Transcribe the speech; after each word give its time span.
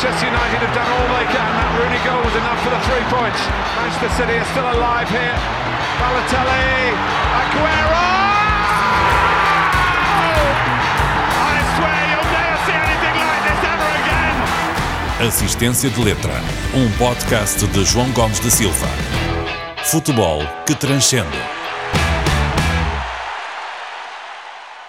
Manchester 0.00 0.28
United 0.28 0.60
have 0.64 0.74
done 0.74 0.88
all 0.96 1.08
they 1.12 1.28
can. 1.28 1.44
That 1.60 1.76
Rooney 1.76 2.00
goal 2.08 2.24
was 2.24 2.32
enough 2.32 2.56
for 2.64 2.72
the 2.72 2.80
three 2.88 3.04
points. 3.12 3.36
Manchester 3.76 4.08
City 4.16 4.40
are 4.40 4.48
still 4.48 4.64
alive 4.64 5.04
here. 5.12 5.36
Balotelli, 6.00 6.96
Aguero! 7.36 8.08
I 11.36 11.56
swear 11.76 12.00
you'll 12.16 12.32
never 12.32 12.56
see 12.64 12.80
anything 12.80 13.16
like 13.28 13.44
this 13.44 13.60
ever 13.60 13.90
again. 14.00 15.28
Assistência 15.28 15.90
de 15.90 16.00
Letra, 16.00 16.40
um 16.72 16.90
podcast 16.96 17.66
de 17.66 17.84
João 17.84 18.10
Gomes 18.12 18.40
da 18.40 18.48
Silva. 18.48 18.88
Futebol 19.84 20.40
que 20.64 20.74
transcende. 20.74 21.59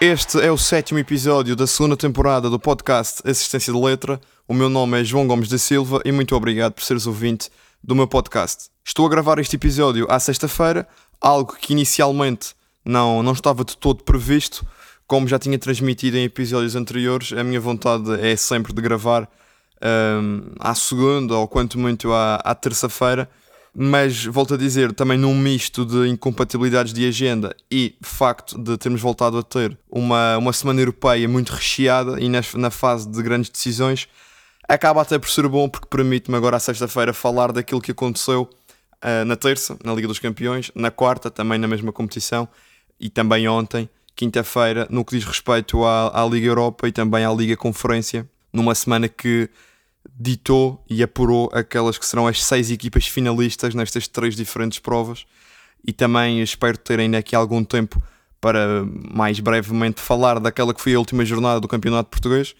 Este 0.03 0.41
é 0.41 0.51
o 0.51 0.57
sétimo 0.57 0.97
episódio 0.97 1.55
da 1.55 1.67
segunda 1.67 1.95
temporada 1.95 2.49
do 2.49 2.59
podcast 2.59 3.21
Assistência 3.23 3.71
de 3.71 3.79
Letra. 3.79 4.19
O 4.47 4.53
meu 4.53 4.67
nome 4.67 4.99
é 4.99 5.03
João 5.03 5.27
Gomes 5.27 5.47
da 5.47 5.59
Silva 5.59 6.01
e 6.03 6.11
muito 6.11 6.35
obrigado 6.35 6.73
por 6.73 6.83
seres 6.83 7.05
ouvinte 7.05 7.51
do 7.83 7.93
meu 7.93 8.07
podcast. 8.07 8.71
Estou 8.83 9.05
a 9.05 9.09
gravar 9.09 9.37
este 9.37 9.57
episódio 9.57 10.07
à 10.09 10.19
sexta-feira, 10.19 10.87
algo 11.21 11.53
que 11.53 11.73
inicialmente 11.73 12.55
não, 12.83 13.21
não 13.21 13.33
estava 13.33 13.63
de 13.63 13.77
todo 13.77 14.03
previsto. 14.03 14.65
Como 15.05 15.27
já 15.27 15.37
tinha 15.37 15.59
transmitido 15.59 16.17
em 16.17 16.23
episódios 16.23 16.75
anteriores, 16.75 17.31
a 17.33 17.43
minha 17.43 17.59
vontade 17.59 18.11
é 18.27 18.35
sempre 18.35 18.73
de 18.73 18.81
gravar 18.81 19.29
um, 20.19 20.51
à 20.59 20.73
segunda 20.73 21.37
ou 21.37 21.47
quanto 21.47 21.77
muito 21.77 22.11
à, 22.11 22.37
à 22.37 22.55
terça-feira 22.55 23.29
mas 23.73 24.25
volto 24.25 24.53
a 24.53 24.57
dizer, 24.57 24.91
também 24.93 25.17
num 25.17 25.33
misto 25.33 25.85
de 25.85 26.09
incompatibilidades 26.09 26.93
de 26.93 27.07
agenda 27.07 27.55
e 27.71 27.95
facto 28.01 28.61
de 28.61 28.77
termos 28.77 28.99
voltado 28.99 29.37
a 29.37 29.43
ter 29.43 29.77
uma, 29.89 30.37
uma 30.37 30.51
semana 30.51 30.81
europeia 30.81 31.27
muito 31.27 31.51
recheada 31.51 32.19
e 32.19 32.27
nas, 32.27 32.53
na 32.53 32.69
fase 32.69 33.09
de 33.09 33.21
grandes 33.23 33.49
decisões, 33.49 34.09
acaba 34.67 35.01
até 35.01 35.17
por 35.17 35.29
ser 35.29 35.47
bom 35.47 35.69
porque 35.69 35.87
permite-me 35.87 36.35
agora 36.35 36.57
à 36.57 36.59
sexta-feira 36.59 37.13
falar 37.13 37.53
daquilo 37.53 37.81
que 37.81 37.91
aconteceu 37.91 38.49
uh, 39.03 39.25
na 39.25 39.37
terça, 39.37 39.77
na 39.83 39.93
Liga 39.93 40.07
dos 40.07 40.19
Campeões, 40.19 40.69
na 40.75 40.91
quarta, 40.91 41.31
também 41.31 41.57
na 41.57 41.67
mesma 41.67 41.93
competição, 41.93 42.47
e 42.99 43.09
também 43.09 43.47
ontem, 43.47 43.89
quinta-feira, 44.15 44.85
no 44.89 45.05
que 45.05 45.15
diz 45.15 45.25
respeito 45.25 45.83
à, 45.85 46.21
à 46.21 46.25
Liga 46.25 46.47
Europa 46.47 46.87
e 46.89 46.91
também 46.91 47.23
à 47.23 47.31
Liga 47.33 47.55
Conferência, 47.55 48.29
numa 48.51 48.75
semana 48.75 49.07
que 49.07 49.49
ditou 50.09 50.83
e 50.89 51.01
apurou 51.01 51.49
aquelas 51.53 51.97
que 51.97 52.05
serão 52.05 52.27
as 52.27 52.43
seis 52.43 52.71
equipas 52.71 53.07
finalistas 53.07 53.73
nestas 53.73 54.07
três 54.07 54.35
diferentes 54.35 54.79
provas. 54.79 55.25
E 55.85 55.91
também 55.91 56.41
espero 56.41 56.77
ter 56.77 56.99
ainda 56.99 57.17
aqui 57.17 57.35
algum 57.35 57.63
tempo 57.63 58.01
para 58.39 58.83
mais 59.13 59.39
brevemente 59.39 60.01
falar 60.01 60.39
daquela 60.39 60.73
que 60.73 60.81
foi 60.81 60.95
a 60.95 60.99
última 60.99 61.23
jornada 61.23 61.59
do 61.59 61.67
Campeonato 61.67 62.09
Português 62.09 62.55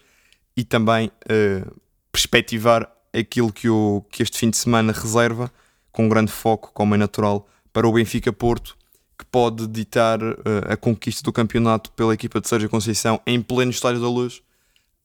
e 0.56 0.64
também 0.64 1.08
uh, 1.08 1.80
perspectivar 2.10 2.90
aquilo 3.12 3.52
que, 3.52 3.68
o, 3.68 4.04
que 4.10 4.22
este 4.22 4.38
fim 4.38 4.50
de 4.50 4.56
semana 4.56 4.92
reserva, 4.92 5.50
com 5.90 6.08
grande 6.08 6.30
foco, 6.30 6.70
como 6.72 6.94
é 6.94 6.98
natural, 6.98 7.48
para 7.72 7.86
o 7.86 7.92
Benfica 7.92 8.32
Porto, 8.32 8.76
que 9.18 9.24
pode 9.24 9.66
ditar 9.66 10.22
uh, 10.22 10.36
a 10.68 10.76
conquista 10.76 11.22
do 11.22 11.32
campeonato 11.32 11.90
pela 11.92 12.14
equipa 12.14 12.40
de 12.40 12.48
Sérgio 12.48 12.68
Conceição 12.68 13.20
em 13.26 13.40
pleno 13.40 13.70
Estádio 13.70 14.00
da 14.00 14.08
Luz 14.08 14.42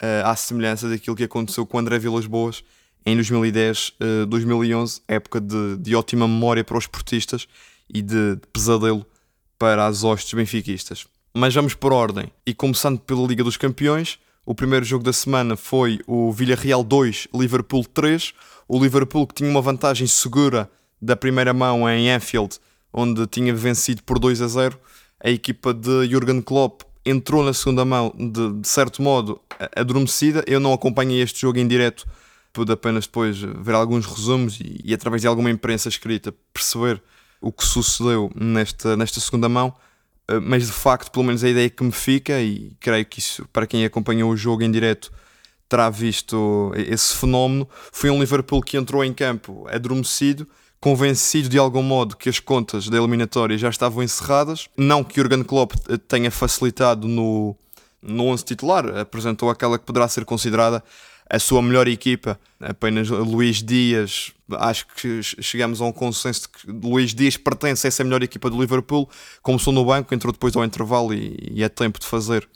uh, 0.02 0.26
à 0.26 0.36
semelhança 0.36 0.90
daquilo 0.90 1.16
que 1.16 1.24
aconteceu 1.24 1.66
com 1.66 1.80
André 1.80 2.00
Vilas 2.00 2.26
Boas 2.26 2.64
em 3.06 3.16
2010, 3.16 3.94
uh, 4.24 4.26
2011, 4.26 5.02
época 5.08 5.40
de, 5.40 5.78
de, 5.78 5.96
ótima 5.96 6.28
memória 6.28 6.64
para 6.64 6.78
os 6.78 6.84
esportistas 6.84 7.48
e 7.90 8.02
de, 8.02 8.36
de 8.36 8.48
pesadelo 8.52 9.06
para 9.58 9.86
as 9.86 10.04
hostes 10.04 10.34
benfiquistas. 10.34 11.08
Mas 11.34 11.54
vamos 11.54 11.74
por 11.74 11.94
ordem, 11.94 12.32
e 12.46 12.54
começando 12.54 13.00
pela 13.00 13.26
Liga 13.26 13.44
dos 13.44 13.58
Campeões, 13.58 14.20
o 14.48 14.56
primeiro 14.56 14.86
jogo 14.86 15.04
da 15.04 15.12
semana 15.12 15.58
foi 15.58 16.00
o 16.08 16.32
Villarreal 16.32 16.82
2, 16.82 17.28
Liverpool 17.34 17.84
3. 17.84 18.34
O 18.66 18.82
Liverpool 18.82 19.28
que 19.28 19.36
tinha 19.36 19.50
uma 19.50 19.62
vantagem 19.62 20.08
segura 20.08 20.72
da 21.02 21.18
primeira 21.18 21.54
mão 21.54 21.88
em 21.90 22.10
Anfield, 22.10 22.58
onde 22.94 23.28
tinha 23.28 23.54
vencido 23.54 24.02
por 24.04 24.18
2 24.18 24.42
a 24.42 24.48
0. 24.48 24.80
A 25.22 25.30
equipa 25.30 25.74
de 25.74 26.08
Jurgen 26.08 26.42
Klopp 26.42 26.84
entrou 27.10 27.44
na 27.44 27.54
segunda 27.54 27.86
mão 27.86 28.14
de, 28.18 28.54
de 28.62 28.68
certo 28.68 29.02
modo 29.02 29.40
adormecida. 29.76 30.44
Eu 30.48 30.60
não 30.60 30.74
acompanhei 30.74 31.22
este 31.22 31.42
jogo 31.42 31.60
em 31.60 31.68
direto, 31.68 32.06
pude 32.52 32.72
apenas 32.72 33.06
depois 33.06 33.38
ver 33.38 33.74
alguns 33.74 34.06
resumos 34.06 34.60
e, 34.60 34.82
e, 34.84 34.94
através 34.94 35.22
de 35.22 35.28
alguma 35.28 35.50
imprensa 35.50 35.90
escrita 35.90 36.34
perceber 36.54 37.02
o 37.40 37.52
que 37.52 37.64
sucedeu 37.64 38.32
nesta, 38.36 38.96
nesta 38.98 39.20
segunda 39.20 39.48
mão. 39.48 39.74
Eh, 40.28 40.40
mas 40.40 40.66
de 40.66 40.72
facto, 40.72 41.12
pelo 41.12 41.26
menos 41.26 41.44
a 41.44 41.50
ideia 41.50 41.70
que 41.70 41.84
me 41.84 41.92
fica, 41.92 42.42
e 42.42 42.76
creio 42.80 43.06
que 43.06 43.20
isso 43.20 43.48
para 43.54 43.68
quem 43.68 43.86
acompanhou 43.86 44.32
o 44.32 44.38
jogo 44.38 44.64
em 44.64 44.72
direto 44.72 45.12
terá 45.70 45.90
visto 45.90 46.72
esse 46.76 47.16
fenómeno, 47.16 47.68
foi 47.92 48.10
um 48.10 48.20
Liverpool 48.20 48.62
que 48.62 48.78
entrou 48.78 49.04
em 49.04 49.14
campo 49.14 49.68
adormecido 49.70 50.48
convencido 50.80 51.50
de 51.50 51.58
algum 51.58 51.82
modo 51.82 52.16
que 52.16 52.30
as 52.30 52.40
contas 52.40 52.88
da 52.88 52.98
eliminatória 52.98 53.58
já 53.58 53.70
estavam 53.70 54.04
encerradas. 54.04 54.68
Não 54.78 55.04
que 55.04 55.20
Jurgen 55.20 55.44
Klopp 55.44 55.74
tenha 56.08 56.32
facilitado 56.32 57.08
no, 57.08 57.56
no 58.02 58.26
11 58.26 58.46
titular, 58.46 58.98
apresentou 58.98 59.50
aquela 59.50 59.78
que 59.78 59.86
poderá 59.86 60.08
ser 60.08 60.26
considerada 60.26 60.84
a 61.30 61.40
sua 61.40 61.62
melhor 61.62 61.88
equipa. 61.88 62.40
Apenas 62.60 63.10
Luís 63.10 63.62
Dias, 63.62 64.32
acho 64.54 64.88
que 64.96 65.22
chegamos 65.22 65.82
a 65.82 65.86
um 65.86 65.92
consenso 65.92 66.42
de 66.44 66.48
que 66.50 66.88
Luís 66.88 67.14
Dias 67.14 67.36
pertence 67.36 67.86
a 67.86 67.90
essa 67.90 68.04
melhor 68.04 68.24
equipa 68.24 68.50
do 68.50 68.60
Liverpool. 68.60 69.10
Começou 69.42 69.74
no 69.74 69.84
banco, 69.84 70.14
entrou 70.14 70.32
depois 70.32 70.56
ao 70.56 70.64
intervalo 70.64 71.14
e, 71.14 71.38
e 71.52 71.64
é 71.64 71.70
tempo 71.70 72.00
de 72.00 72.06
fazer 72.06 72.48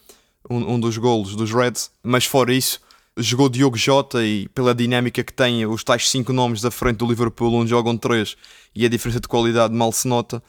um, 0.50 0.76
um 0.76 0.80
dos 0.80 0.98
golos 0.98 1.36
dos 1.36 1.52
Reds. 1.52 1.92
Mas 2.02 2.26
fora 2.26 2.54
isso, 2.54 2.80
jogou 3.18 3.50
Diogo 3.50 3.78
Jota 3.78 4.24
e 4.24 4.48
pela 4.50 4.74
dinâmica 4.74 5.24
que 5.24 5.34
tem 5.34 5.66
os 5.66 5.84
tais 5.84 6.10
cinco 6.10 6.32
nomes 6.32 6.62
da 6.62 6.72
frente 6.72 6.98
do 6.98 7.08
Liverpool 7.08 7.54
onde 7.54 7.70
jogam 7.70 7.98
três 7.98 8.36
e 8.74 8.86
a 8.86 8.90
diferença 8.90 9.20
de 9.20 9.28
qualidade 9.28 9.74
mal 9.74 9.92
se 9.92 10.08
nota, 10.08 10.42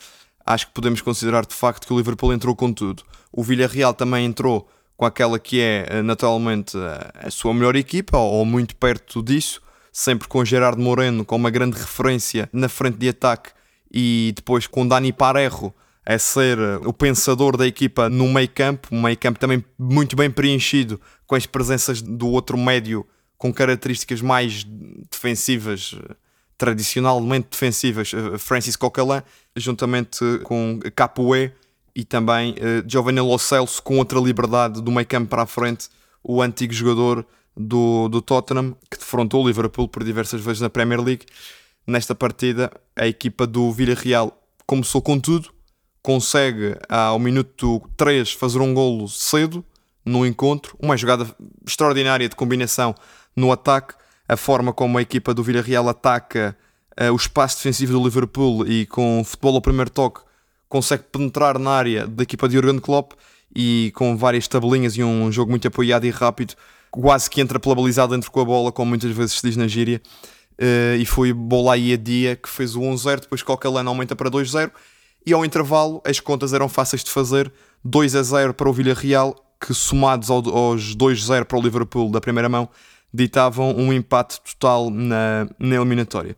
acho 0.45 0.69
que 0.69 0.73
podemos 0.73 1.01
considerar 1.01 1.45
de 1.45 1.55
facto 1.55 1.87
que 1.87 1.93
o 1.93 1.97
Liverpool 1.97 2.33
entrou 2.33 2.55
com 2.55 2.73
tudo. 2.73 3.03
O 3.33 3.43
Villarreal 3.43 3.95
também 3.95 4.25
entrou 4.25 4.69
com 4.97 5.05
aquela 5.05 5.39
que 5.39 5.61
é 5.61 5.87
eh, 5.89 6.03
naturalmente 6.03 6.77
a 7.15 7.31
sua 7.31 7.53
melhor 7.53 7.75
equipa 7.75 8.19
ou 8.19 8.45
muito 8.45 8.77
perto 8.77 9.23
disso, 9.23 9.61
sempre 9.93 10.29
com 10.29 10.45
Gerardo 10.45 10.81
Moreno 10.81 11.25
como 11.25 11.45
uma 11.45 11.51
grande 11.51 11.77
referência 11.77 12.49
na 12.53 12.69
frente 12.69 12.99
de 12.99 13.09
ataque 13.09 13.51
e 13.93 14.33
depois 14.37 14.67
com 14.67 14.87
Dani 14.87 15.13
Parejo 15.13 15.75
a 16.05 16.19
ser 16.19 16.59
eh, 16.59 16.81
o 16.85 16.93
pensador 16.93 17.57
da 17.57 17.67
equipa 17.67 18.09
no 18.09 18.29
meio 18.29 18.49
campo, 18.49 18.89
um 18.91 19.01
meio 19.01 19.17
campo 19.17 19.39
também 19.39 19.65
muito 19.79 20.17
bem 20.17 20.31
preenchido 20.31 21.01
com 21.27 21.35
as 21.35 21.47
presenças 21.47 22.03
do 22.03 22.29
outro 22.29 22.59
médio 22.59 23.07
com 23.39 23.53
características 23.53 24.21
mais 24.21 24.65
defensivas, 25.11 25.97
eh, 25.99 26.15
tradicionalmente 26.59 27.49
defensivas, 27.51 28.13
eh, 28.15 28.39
Francis 28.39 28.77
Coquelin, 28.77 29.23
juntamente 29.57 30.21
com 30.45 30.81
Capoe 30.95 31.53
e 31.95 32.05
também 32.05 32.55
Giovanni 32.87 33.21
Lo 33.21 33.39
Celso, 33.39 33.83
com 33.83 33.99
outra 33.99 34.19
liberdade 34.19 34.81
do 34.81 34.91
meio 34.91 35.07
campo 35.07 35.29
para 35.29 35.43
a 35.43 35.47
frente, 35.47 35.89
o 36.23 36.41
antigo 36.41 36.73
jogador 36.73 37.27
do, 37.55 38.09
do 38.09 38.23
Tottenham, 38.23 38.75
que 38.91 38.97
defrontou 38.97 39.45
o 39.45 39.47
Liverpool 39.47 39.87
por 39.87 40.03
diversas 40.03 40.41
vezes 40.41 40.63
na 40.63 40.71
Premier 40.71 41.03
League. 41.03 41.27
Nesta 41.87 42.15
partida, 42.15 42.73
a 42.97 43.07
equipa 43.07 43.47
do 43.47 43.71
Villarreal 43.73 44.43
começou 44.67 45.03
com 45.03 45.21
tudo, 45.21 45.51
consegue 46.03 46.77
ao 46.89 47.19
minuto 47.19 47.81
3 47.97 48.33
fazer 48.33 48.59
um 48.59 48.75
golo 48.75 49.09
cedo 49.09 49.65
no 50.05 50.27
encontro, 50.27 50.77
uma 50.81 50.97
jogada 50.97 51.27
extraordinária 51.67 52.29
de 52.29 52.35
combinação 52.35 52.95
no 53.37 53.53
ataque, 53.53 53.95
a 54.29 54.37
forma 54.37 54.73
como 54.73 54.99
a 54.99 55.03
equipa 55.03 55.33
do 55.33 55.43
Villarreal 55.43 55.89
ataca 55.89 56.57
uh, 57.01 57.13
o 57.13 57.17
espaço 57.17 57.57
defensivo 57.59 57.93
do 57.93 58.03
Liverpool 58.03 58.67
e 58.67 58.85
com 58.87 59.23
futebol 59.25 59.55
ao 59.55 59.63
primeiro 59.63 59.91
toque 59.91 60.21
consegue 60.69 61.05
penetrar 61.05 61.59
na 61.59 61.71
área 61.71 62.07
da 62.07 62.23
equipa 62.23 62.49
de 62.49 62.55
Jurgen 62.55 62.81
Klopp 62.81 63.13
e 63.55 63.93
com 63.95 64.17
várias 64.17 64.49
tabelinhas 64.49 64.97
e 64.97 65.05
um 65.05 65.31
jogo 65.31 65.51
muito 65.51 65.69
apoiado 65.69 66.07
e 66.07 66.11
rápido, 66.11 66.55
quase 66.91 67.29
que 67.29 67.41
entra 67.41 67.61
pela 67.61 67.75
balizada 67.75 68.15
dentro 68.15 68.31
com 68.31 68.41
a 68.41 68.45
bola, 68.45 68.73
como 68.73 68.89
muitas 68.89 69.11
vezes 69.13 69.35
se 69.35 69.47
diz 69.47 69.57
na 69.57 69.69
gíria. 69.69 70.01
Uh, 70.59 70.97
e 70.99 71.07
foi 71.07 71.33
Bolaia 71.33 71.97
Dia 71.97 72.37
que 72.37 72.49
fez 72.49 72.75
o 72.75 72.81
1-0, 72.81 73.21
depois 73.21 73.43
Coquelin 73.43 73.87
aumenta 73.87 74.17
para 74.17 74.31
2-0 74.31 74.71
e 75.27 75.33
ao 75.33 75.45
intervalo 75.45 76.03
as 76.05 76.21
contas 76.21 76.53
eram 76.53 76.69
fáceis 76.69 77.05
de 77.05 77.11
fazer, 77.11 77.53
2 77.85 78.15
a 78.17 78.23
0 78.23 78.55
para 78.55 78.69
o 78.69 78.73
Villarreal, 78.73 79.35
que 79.61 79.73
somados 79.73 80.29
aos 80.31 80.97
2-0 80.97 81.45
para 81.45 81.59
o 81.59 81.63
Liverpool 81.63 82.11
da 82.11 82.21
primeira 82.21 82.49
mão, 82.49 82.69
ditavam 83.15 83.75
um 83.77 83.93
empate 83.93 84.41
total 84.41 84.91
na, 84.91 85.47
na 85.59 85.77
eliminatória. 85.77 86.35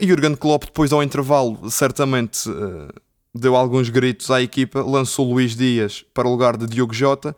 Jurgen 0.00 0.34
Klopp, 0.34 0.64
depois 0.64 0.92
ao 0.92 1.02
intervalo, 1.02 1.70
certamente 1.70 2.48
uh, 2.48 2.88
deu 3.34 3.56
alguns 3.56 3.88
gritos 3.88 4.30
à 4.30 4.40
equipa, 4.40 4.82
lançou 4.82 5.30
Luís 5.30 5.56
Dias 5.56 6.04
para 6.14 6.28
o 6.28 6.30
lugar 6.30 6.56
de 6.56 6.66
Diogo 6.66 6.94
Jota. 6.94 7.34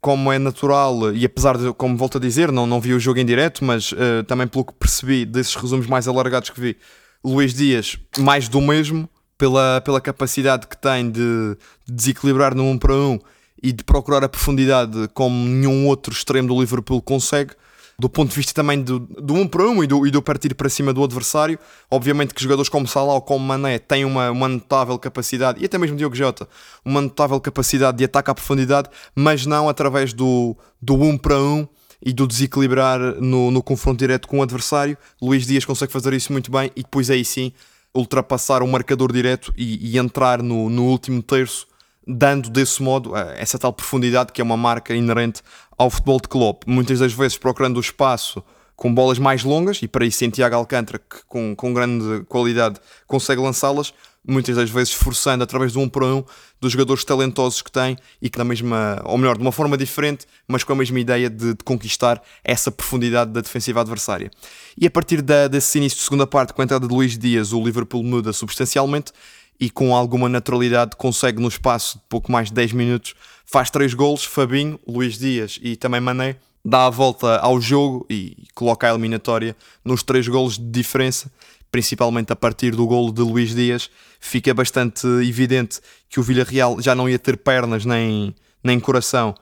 Como 0.00 0.32
é 0.32 0.38
natural, 0.38 1.14
e 1.14 1.24
apesar 1.24 1.56
de, 1.56 1.72
como 1.74 1.96
volto 1.96 2.18
a 2.18 2.20
dizer, 2.20 2.50
não, 2.50 2.66
não 2.66 2.80
vi 2.80 2.92
o 2.92 2.98
jogo 2.98 3.20
em 3.20 3.24
direto, 3.24 3.64
mas 3.64 3.92
uh, 3.92 4.24
também 4.26 4.48
pelo 4.48 4.64
que 4.64 4.72
percebi 4.72 5.24
desses 5.24 5.54
resumos 5.54 5.86
mais 5.86 6.08
alargados 6.08 6.50
que 6.50 6.60
vi, 6.60 6.76
Luís 7.24 7.54
Dias, 7.54 7.96
mais 8.18 8.48
do 8.48 8.60
mesmo, 8.60 9.08
pela, 9.42 9.80
pela 9.80 10.00
capacidade 10.00 10.68
que 10.68 10.76
tem 10.76 11.10
de, 11.10 11.56
de 11.84 11.92
desequilibrar 11.92 12.54
no 12.54 12.62
1 12.62 12.70
um 12.70 12.78
para 12.78 12.94
1 12.94 13.10
um 13.10 13.18
e 13.60 13.72
de 13.72 13.82
procurar 13.82 14.22
a 14.22 14.28
profundidade 14.28 15.08
como 15.14 15.34
nenhum 15.34 15.88
outro 15.88 16.12
extremo 16.12 16.46
do 16.46 16.60
Liverpool 16.60 17.02
consegue. 17.02 17.50
do 17.98 18.08
ponto 18.08 18.30
de 18.30 18.36
vista 18.36 18.54
também 18.54 18.80
do, 18.80 19.00
do 19.00 19.34
um 19.34 19.48
para 19.48 19.64
um 19.64 19.82
e 19.82 19.86
do, 19.88 20.06
e 20.06 20.12
do 20.12 20.22
partir 20.22 20.54
para 20.54 20.68
cima 20.68 20.92
do 20.92 21.02
adversário. 21.02 21.58
Obviamente 21.90 22.32
que 22.34 22.40
jogadores 22.40 22.68
como 22.68 22.86
Salah 22.86 23.14
ou 23.14 23.20
como 23.20 23.44
Mané 23.44 23.80
têm 23.80 24.04
uma, 24.04 24.30
uma 24.30 24.46
notável 24.46 24.96
capacidade, 24.96 25.60
e 25.60 25.64
até 25.64 25.76
mesmo 25.76 25.96
Diogo 25.96 26.14
Jota, 26.14 26.48
uma 26.84 27.00
notável 27.00 27.40
capacidade 27.40 27.98
de 27.98 28.04
ataque 28.04 28.30
à 28.30 28.34
profundidade, 28.34 28.88
mas 29.12 29.44
não 29.44 29.68
através 29.68 30.12
do, 30.12 30.56
do 30.80 30.94
um 30.94 31.18
para 31.18 31.36
um 31.36 31.66
e 32.00 32.12
do 32.12 32.28
desequilibrar 32.28 33.00
no, 33.20 33.50
no 33.50 33.60
confronto 33.60 33.98
direto 33.98 34.28
com 34.28 34.38
o 34.38 34.42
adversário. 34.42 34.96
Luís 35.20 35.44
Dias 35.44 35.64
consegue 35.64 35.92
fazer 35.92 36.12
isso 36.12 36.30
muito 36.30 36.48
bem 36.48 36.70
e 36.76 36.82
depois 36.82 37.10
aí 37.10 37.24
sim 37.24 37.52
ultrapassar 37.94 38.62
o 38.62 38.68
marcador 38.68 39.12
direto 39.12 39.52
e, 39.56 39.92
e 39.92 39.98
entrar 39.98 40.42
no, 40.42 40.70
no 40.70 40.84
último 40.84 41.22
terço 41.22 41.66
dando 42.06 42.50
desse 42.50 42.82
modo 42.82 43.16
eh, 43.16 43.36
essa 43.38 43.58
tal 43.58 43.72
profundidade 43.72 44.32
que 44.32 44.40
é 44.40 44.44
uma 44.44 44.56
marca 44.56 44.94
inerente 44.94 45.42
ao 45.78 45.90
futebol 45.90 46.20
de 46.20 46.28
clube. 46.28 46.60
Muitas 46.66 46.98
das 46.98 47.12
vezes 47.12 47.38
procurando 47.38 47.76
o 47.76 47.80
espaço 47.80 48.42
com 48.74 48.92
bolas 48.92 49.18
mais 49.18 49.44
longas, 49.44 49.80
e 49.82 49.86
para 49.86 50.04
isso 50.04 50.18
tem 50.18 50.30
Tiago 50.30 50.56
Alcântara, 50.56 50.98
que 50.98 51.24
com, 51.28 51.54
com 51.54 51.72
grande 51.72 52.24
qualidade 52.24 52.80
consegue 53.06 53.40
lançá-las, 53.40 53.94
muitas 54.26 54.56
das 54.56 54.70
vezes 54.70 54.92
forçando 54.92 55.42
através 55.42 55.72
de 55.72 55.78
um 55.78 55.88
para 55.88 56.06
um 56.06 56.24
dos 56.60 56.72
jogadores 56.72 57.04
talentosos 57.04 57.60
que 57.60 57.70
tem 57.70 57.96
e 58.20 58.30
que 58.30 58.38
da 58.38 58.44
mesma, 58.44 59.00
ou 59.04 59.18
melhor, 59.18 59.36
de 59.36 59.42
uma 59.42 59.52
forma 59.52 59.76
diferente, 59.76 60.26
mas 60.46 60.62
com 60.62 60.72
a 60.72 60.76
mesma 60.76 61.00
ideia 61.00 61.28
de, 61.28 61.54
de 61.54 61.64
conquistar 61.64 62.22
essa 62.44 62.70
profundidade 62.70 63.32
da 63.32 63.40
defensiva 63.40 63.80
adversária. 63.80 64.30
E 64.78 64.86
a 64.86 64.90
partir 64.90 65.22
da, 65.22 65.48
desse 65.48 65.78
início 65.78 65.98
de 65.98 66.04
segunda 66.04 66.26
parte, 66.26 66.52
com 66.52 66.62
a 66.62 66.64
entrada 66.64 66.86
de 66.86 66.94
Luís 66.94 67.18
Dias, 67.18 67.52
o 67.52 67.62
Liverpool 67.62 68.02
muda 68.02 68.32
substancialmente 68.32 69.12
e 69.60 69.68
com 69.68 69.94
alguma 69.94 70.28
naturalidade 70.28 70.96
consegue 70.96 71.40
no 71.40 71.48
espaço 71.48 71.98
de 71.98 72.04
pouco 72.08 72.30
mais 72.30 72.48
de 72.48 72.54
10 72.54 72.72
minutos 72.72 73.14
faz 73.52 73.68
três 73.68 73.92
golos, 73.92 74.24
Fabinho, 74.24 74.80
Luís 74.88 75.18
Dias 75.18 75.60
e 75.62 75.76
também 75.76 76.00
Mané 76.00 76.36
dá 76.64 76.86
a 76.86 76.90
volta 76.90 77.36
ao 77.36 77.60
jogo 77.60 78.06
e 78.08 78.46
coloca 78.54 78.86
a 78.86 78.90
eliminatória 78.90 79.54
nos 79.84 80.02
três 80.02 80.26
golos 80.26 80.56
de 80.56 80.64
diferença, 80.64 81.30
principalmente 81.72 82.30
a 82.30 82.36
partir 82.36 82.76
do 82.76 82.86
golo 82.86 83.10
de 83.10 83.22
Luís 83.22 83.54
Dias, 83.54 83.90
fica 84.20 84.52
bastante 84.52 85.06
evidente 85.26 85.80
que 86.08 86.20
o 86.20 86.22
Villarreal 86.22 86.80
já 86.80 86.94
não 86.94 87.08
ia 87.08 87.18
ter 87.18 87.38
pernas 87.38 87.86
nem, 87.86 88.34
nem 88.62 88.78
coração 88.78 89.34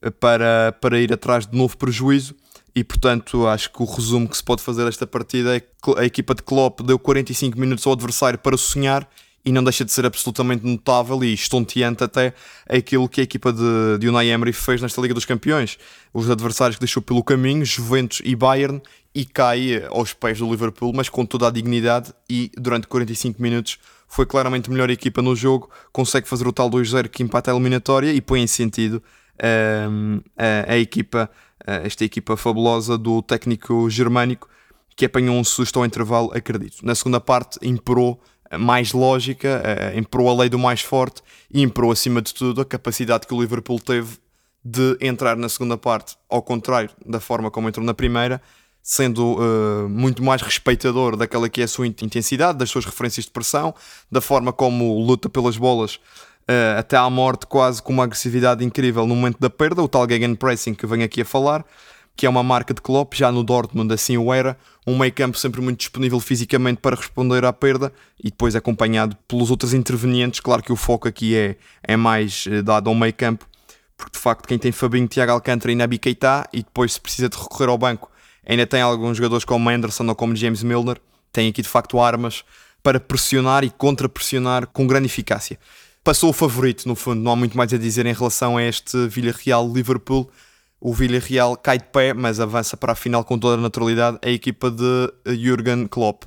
eh, 0.00 0.10
para, 0.10 0.72
para 0.80 0.98
ir 0.98 1.12
atrás 1.12 1.46
de 1.46 1.56
novo 1.56 1.76
prejuízo. 1.76 2.34
E 2.74 2.82
portanto 2.82 3.46
acho 3.46 3.70
que 3.70 3.82
o 3.82 3.84
resumo 3.84 4.26
que 4.26 4.36
se 4.36 4.42
pode 4.42 4.62
fazer 4.62 4.84
desta 4.84 5.06
partida 5.06 5.56
é 5.56 5.60
que 5.60 5.68
a 5.96 6.04
equipa 6.04 6.34
de 6.34 6.42
Klopp 6.42 6.80
deu 6.80 6.98
45 6.98 7.60
minutos 7.60 7.86
ao 7.86 7.92
adversário 7.92 8.38
para 8.38 8.56
sonhar 8.56 9.08
e 9.44 9.52
não 9.52 9.62
deixa 9.62 9.84
de 9.84 9.92
ser 9.92 10.06
absolutamente 10.06 10.64
notável 10.64 11.22
e 11.22 11.34
estonteante 11.34 12.02
até 12.02 12.32
aquilo 12.68 13.08
que 13.08 13.20
a 13.20 13.24
equipa 13.24 13.52
de, 13.52 13.98
de 13.98 14.08
Unai 14.08 14.28
Emery 14.28 14.52
fez 14.52 14.80
nesta 14.80 15.00
Liga 15.00 15.12
dos 15.12 15.24
Campeões. 15.24 15.78
Os 16.12 16.30
adversários 16.30 16.76
que 16.76 16.80
deixou 16.80 17.02
pelo 17.02 17.22
caminho, 17.22 17.64
Juventus 17.64 18.22
e 18.24 18.34
Bayern, 18.34 18.80
e 19.14 19.24
cai 19.24 19.84
aos 19.90 20.12
pés 20.12 20.38
do 20.38 20.50
Liverpool, 20.50 20.92
mas 20.94 21.08
com 21.08 21.26
toda 21.26 21.46
a 21.46 21.50
dignidade 21.50 22.12
e 22.28 22.50
durante 22.56 22.86
45 22.86 23.40
minutos 23.40 23.78
foi 24.08 24.26
claramente 24.26 24.68
a 24.68 24.72
melhor 24.72 24.90
equipa 24.90 25.20
no 25.22 25.36
jogo, 25.36 25.70
consegue 25.92 26.28
fazer 26.28 26.46
o 26.46 26.52
tal 26.52 26.70
2-0 26.70 27.08
que 27.08 27.22
empata 27.22 27.50
a 27.50 27.54
eliminatória 27.54 28.12
e 28.12 28.20
põe 28.20 28.42
em 28.42 28.46
sentido 28.46 29.02
um, 29.90 30.20
a, 30.36 30.72
a, 30.72 30.78
equipa, 30.78 31.30
esta 31.66 32.04
equipa 32.04 32.36
fabulosa 32.36 32.96
do 32.96 33.22
técnico 33.22 33.88
germânico 33.90 34.48
que 34.96 35.04
apanhou 35.04 35.36
um 35.36 35.44
susto 35.44 35.78
ao 35.78 35.84
intervalo, 35.84 36.30
acredito. 36.34 36.84
Na 36.84 36.94
segunda 36.94 37.20
parte 37.20 37.58
imperou 37.62 38.20
mais 38.58 38.92
lógica, 38.92 39.62
uh, 39.62 39.98
imperou 39.98 40.28
a 40.28 40.34
lei 40.34 40.48
do 40.48 40.58
mais 40.58 40.80
forte 40.80 41.22
e 41.52 41.62
imperou 41.62 41.90
acima 41.90 42.20
de 42.20 42.32
tudo 42.32 42.60
a 42.60 42.64
capacidade 42.64 43.26
que 43.26 43.34
o 43.34 43.40
Liverpool 43.40 43.80
teve 43.80 44.18
de 44.64 44.96
entrar 45.00 45.36
na 45.36 45.48
segunda 45.48 45.76
parte, 45.76 46.16
ao 46.28 46.42
contrário 46.42 46.90
da 47.04 47.20
forma 47.20 47.50
como 47.50 47.68
entrou 47.68 47.84
na 47.84 47.92
primeira, 47.92 48.40
sendo 48.82 49.36
uh, 49.36 49.88
muito 49.88 50.22
mais 50.22 50.42
respeitador 50.42 51.16
daquela 51.16 51.48
que 51.48 51.60
é 51.60 51.64
a 51.64 51.68
sua 51.68 51.86
intensidade, 51.86 52.58
das 52.58 52.70
suas 52.70 52.84
referências 52.84 53.26
de 53.26 53.30
pressão, 53.30 53.74
da 54.10 54.20
forma 54.20 54.52
como 54.52 54.98
luta 55.00 55.28
pelas 55.28 55.56
bolas 55.56 55.96
uh, 55.96 56.78
até 56.78 56.96
à 56.96 57.08
morte, 57.08 57.46
quase 57.46 57.82
com 57.82 57.92
uma 57.92 58.04
agressividade 58.04 58.64
incrível 58.64 59.06
no 59.06 59.14
momento 59.14 59.38
da 59.38 59.50
perda, 59.50 59.82
o 59.82 59.88
tal 59.88 60.08
gegenpressing 60.08 60.74
que 60.74 60.86
venho 60.86 61.04
aqui 61.04 61.22
a 61.22 61.24
falar, 61.24 61.64
que 62.16 62.26
é 62.26 62.28
uma 62.28 62.42
marca 62.42 62.72
de 62.72 62.80
Klopp, 62.80 63.14
já 63.14 63.32
no 63.32 63.42
Dortmund 63.42 63.92
assim 63.92 64.16
o 64.16 64.32
era, 64.32 64.56
um 64.86 64.96
meio 64.96 65.12
campo 65.12 65.36
sempre 65.36 65.60
muito 65.60 65.78
disponível 65.78 66.20
fisicamente 66.20 66.80
para 66.80 66.96
responder 66.96 67.44
à 67.44 67.52
perda 67.52 67.92
e 68.18 68.30
depois 68.30 68.54
acompanhado 68.54 69.16
pelos 69.26 69.50
outros 69.50 69.74
intervenientes, 69.74 70.40
claro 70.40 70.62
que 70.62 70.72
o 70.72 70.76
foco 70.76 71.08
aqui 71.08 71.34
é, 71.34 71.56
é 71.82 71.96
mais 71.96 72.46
eh, 72.48 72.62
dado 72.62 72.88
ao 72.88 72.94
meio 72.94 73.12
campo, 73.14 73.46
porque 73.96 74.12
de 74.12 74.18
facto 74.18 74.46
quem 74.46 74.58
tem 74.58 74.70
Fabinho, 74.70 75.08
Tiago 75.08 75.32
Alcântara 75.32 75.72
e 75.72 75.74
Nabi 75.74 75.98
Keita 75.98 76.48
e 76.52 76.58
depois 76.58 76.92
se 76.92 77.00
precisa 77.00 77.28
de 77.28 77.36
recorrer 77.36 77.68
ao 77.68 77.78
banco 77.78 78.14
ainda 78.46 78.66
tem 78.66 78.80
alguns 78.80 79.16
jogadores 79.16 79.44
como 79.44 79.68
Anderson 79.68 80.06
ou 80.06 80.14
como 80.14 80.36
James 80.36 80.62
Milner, 80.62 81.00
tem 81.32 81.48
aqui 81.48 81.62
de 81.62 81.68
facto 81.68 82.00
armas 82.00 82.44
para 82.82 83.00
pressionar 83.00 83.64
e 83.64 83.70
contra-pressionar 83.70 84.66
com 84.66 84.86
grande 84.86 85.06
eficácia. 85.06 85.58
Passou 86.02 86.30
o 86.30 86.34
favorito, 86.34 86.86
no 86.86 86.94
fundo, 86.94 87.22
não 87.22 87.32
há 87.32 87.36
muito 87.36 87.56
mais 87.56 87.72
a 87.72 87.78
dizer 87.78 88.04
em 88.04 88.12
relação 88.12 88.58
a 88.58 88.62
este 88.62 89.08
Villarreal-Liverpool, 89.08 90.30
o 90.84 90.92
Villarreal 90.92 91.56
cai 91.56 91.78
de 91.78 91.84
pé, 91.84 92.12
mas 92.12 92.38
avança 92.38 92.76
para 92.76 92.92
a 92.92 92.94
final 92.94 93.24
com 93.24 93.38
toda 93.38 93.54
a 93.54 93.56
naturalidade 93.56 94.18
a 94.22 94.28
equipa 94.28 94.70
de 94.70 95.34
Jurgen 95.34 95.86
Klopp. 95.86 96.24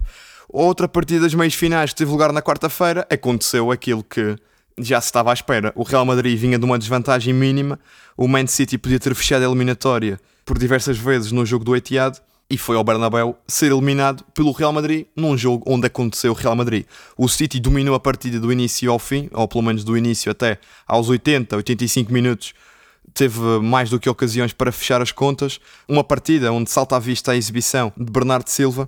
Outra 0.50 0.88
partida 0.88 1.22
das 1.22 1.36
meias 1.36 1.54
finais 1.54 1.92
que 1.92 1.98
teve 1.98 2.10
lugar 2.10 2.34
na 2.34 2.42
quarta-feira, 2.42 3.06
aconteceu 3.08 3.70
aquilo 3.70 4.04
que 4.04 4.36
já 4.80 5.00
se 5.00 5.10
estava 5.10 5.30
à 5.30 5.34
espera. 5.34 5.72
O 5.76 5.84
Real 5.84 6.04
Madrid 6.04 6.36
vinha 6.40 6.58
de 6.58 6.66
uma 6.66 6.80
desvantagem 6.80 7.36
mínima, 7.36 7.80
o 8.18 8.28
Man 8.28 8.48
City 8.48 8.80
podia 8.80 9.00
ter 9.00 9.14
fechado 9.14 9.44
a 9.44 9.46
eliminatória 9.46 10.20
por 10.44 10.58
diversas 10.58 10.98
vezes 10.98 11.32
no 11.32 11.46
jogo 11.46 11.64
do 11.64 11.76
Etihad 11.76 12.18
e 12.50 12.58
foi 12.58 12.78
ao 12.78 12.84
Bernabéu 12.84 13.38
ser 13.48 13.72
eliminado 13.72 14.24
pelo 14.34 14.52
Real 14.54 14.74
Madrid 14.74 15.06
num 15.16 15.38
jogo 15.38 15.72
onde 15.72 15.86
aconteceu 15.86 16.32
o 16.32 16.36
Real 16.36 16.56
Madrid. 16.56 16.86
O 17.16 17.30
City 17.30 17.60
dominou 17.60 17.94
a 17.94 18.00
partida 18.00 18.40
do 18.40 18.52
início 18.52 18.92
ao 18.92 18.98
fim, 18.98 19.30
ou 19.34 19.48
pelo 19.48 19.64
menos 19.64 19.84
do 19.84 19.96
início 19.96 20.32
até 20.32 20.58
aos 20.88 21.10
80, 21.10 21.56
85 21.58 22.12
minutos 22.12 22.56
teve 23.18 23.40
mais 23.62 23.90
do 23.90 24.00
que 24.00 24.08
ocasiões 24.08 24.54
para 24.54 24.72
fechar 24.72 25.02
as 25.02 25.12
contas. 25.12 25.60
Uma 25.88 26.04
partida 26.04 26.52
onde 26.52 26.70
salta 26.70 26.96
à 26.96 27.00
vista 27.00 27.32
a 27.32 27.36
exibição 27.36 27.92
de 27.98 28.12
Bernardo 28.12 28.48
Silva, 28.48 28.88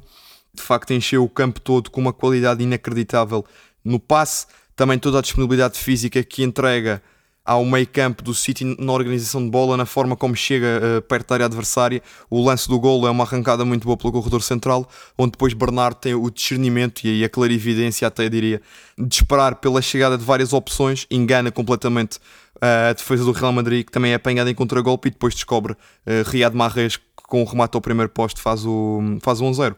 de 0.54 0.62
facto 0.62 0.94
encheu 0.94 1.24
o 1.24 1.30
campo 1.30 1.60
todo 1.60 1.90
com 1.90 2.00
uma 2.00 2.14
qualidade 2.14 2.64
inacreditável 2.64 3.44
no 3.84 4.00
passe, 4.00 4.46
também 4.76 5.00
toda 5.00 5.18
a 5.18 5.22
disponibilidade 5.22 5.80
física 5.80 6.24
que 6.24 6.44
entrega 6.44 7.02
ao 7.44 7.66
meio 7.66 7.88
campo 7.88 8.24
do 8.24 8.36
City 8.36 8.64
na 8.78 8.94
organização 8.94 9.44
de 9.44 9.50
bola, 9.50 9.76
na 9.76 9.86
forma 9.86 10.16
como 10.16 10.36
chega 10.36 11.00
uh, 11.00 11.02
perto 11.02 11.30
da 11.30 11.36
área 11.36 11.46
adversária. 11.48 12.00
O 12.30 12.46
lance 12.46 12.68
do 12.68 12.80
golo 12.80 13.08
é 13.08 13.10
uma 13.10 13.24
arrancada 13.24 13.66
muito 13.66 13.86
boa 13.86 13.98
pelo 13.98 14.14
corredor 14.14 14.44
central, 14.44 14.88
onde 15.18 15.32
depois 15.32 15.54
Bernardo 15.56 15.96
tem 15.96 16.14
o 16.14 16.30
discernimento 16.30 17.04
e 17.06 17.24
a 17.24 17.30
clarividência, 17.30 18.08
até 18.08 18.30
diria, 18.30 18.62
de 18.96 19.16
esperar 19.16 19.56
pela 19.56 19.82
chegada 19.82 20.16
de 20.16 20.24
várias 20.24 20.54
opções, 20.54 21.08
engana 21.10 21.52
completamente 21.52 22.20
a 22.62 22.94
defesa 22.94 23.24
do 23.24 23.32
Real 23.32 23.52
Madrid, 23.52 23.86
que 23.86 23.92
também 23.92 24.12
é 24.12 24.16
apanhada 24.16 24.50
em 24.50 24.56
contragolpe 24.56 25.08
e 25.08 25.12
depois 25.12 25.34
descobre 25.34 25.74
uh, 25.74 26.30
Riyad 26.30 26.56
Mahrez, 26.56 26.98
que 26.98 27.04
com 27.28 27.42
o 27.42 27.46
remate 27.46 27.76
ao 27.76 27.82
primeiro 27.82 28.10
posto 28.10 28.42
faz 28.42 28.66
o, 28.66 29.18
faz 29.22 29.42
o 29.42 29.46
1-0. 29.46 29.76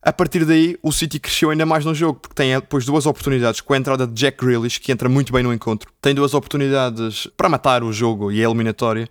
A 0.00 0.12
partir 0.12 0.44
daí, 0.44 0.78
o 0.82 0.92
City 0.92 1.18
cresceu 1.18 1.50
ainda 1.50 1.66
mais 1.66 1.84
no 1.84 1.94
jogo, 1.94 2.20
porque 2.20 2.34
tem 2.34 2.54
depois 2.54 2.84
duas 2.84 3.04
oportunidades 3.04 3.60
com 3.60 3.74
a 3.74 3.76
entrada 3.76 4.06
de 4.06 4.14
Jack 4.14 4.44
Grealish, 4.44 4.78
que 4.78 4.92
entra 4.92 5.08
muito 5.08 5.32
bem 5.32 5.42
no 5.42 5.52
encontro. 5.52 5.90
Tem 6.00 6.14
duas 6.14 6.34
oportunidades 6.34 7.26
para 7.36 7.48
matar 7.48 7.82
o 7.82 7.92
jogo 7.92 8.30
e 8.30 8.40
a 8.40 8.48
eliminatória. 8.48 9.08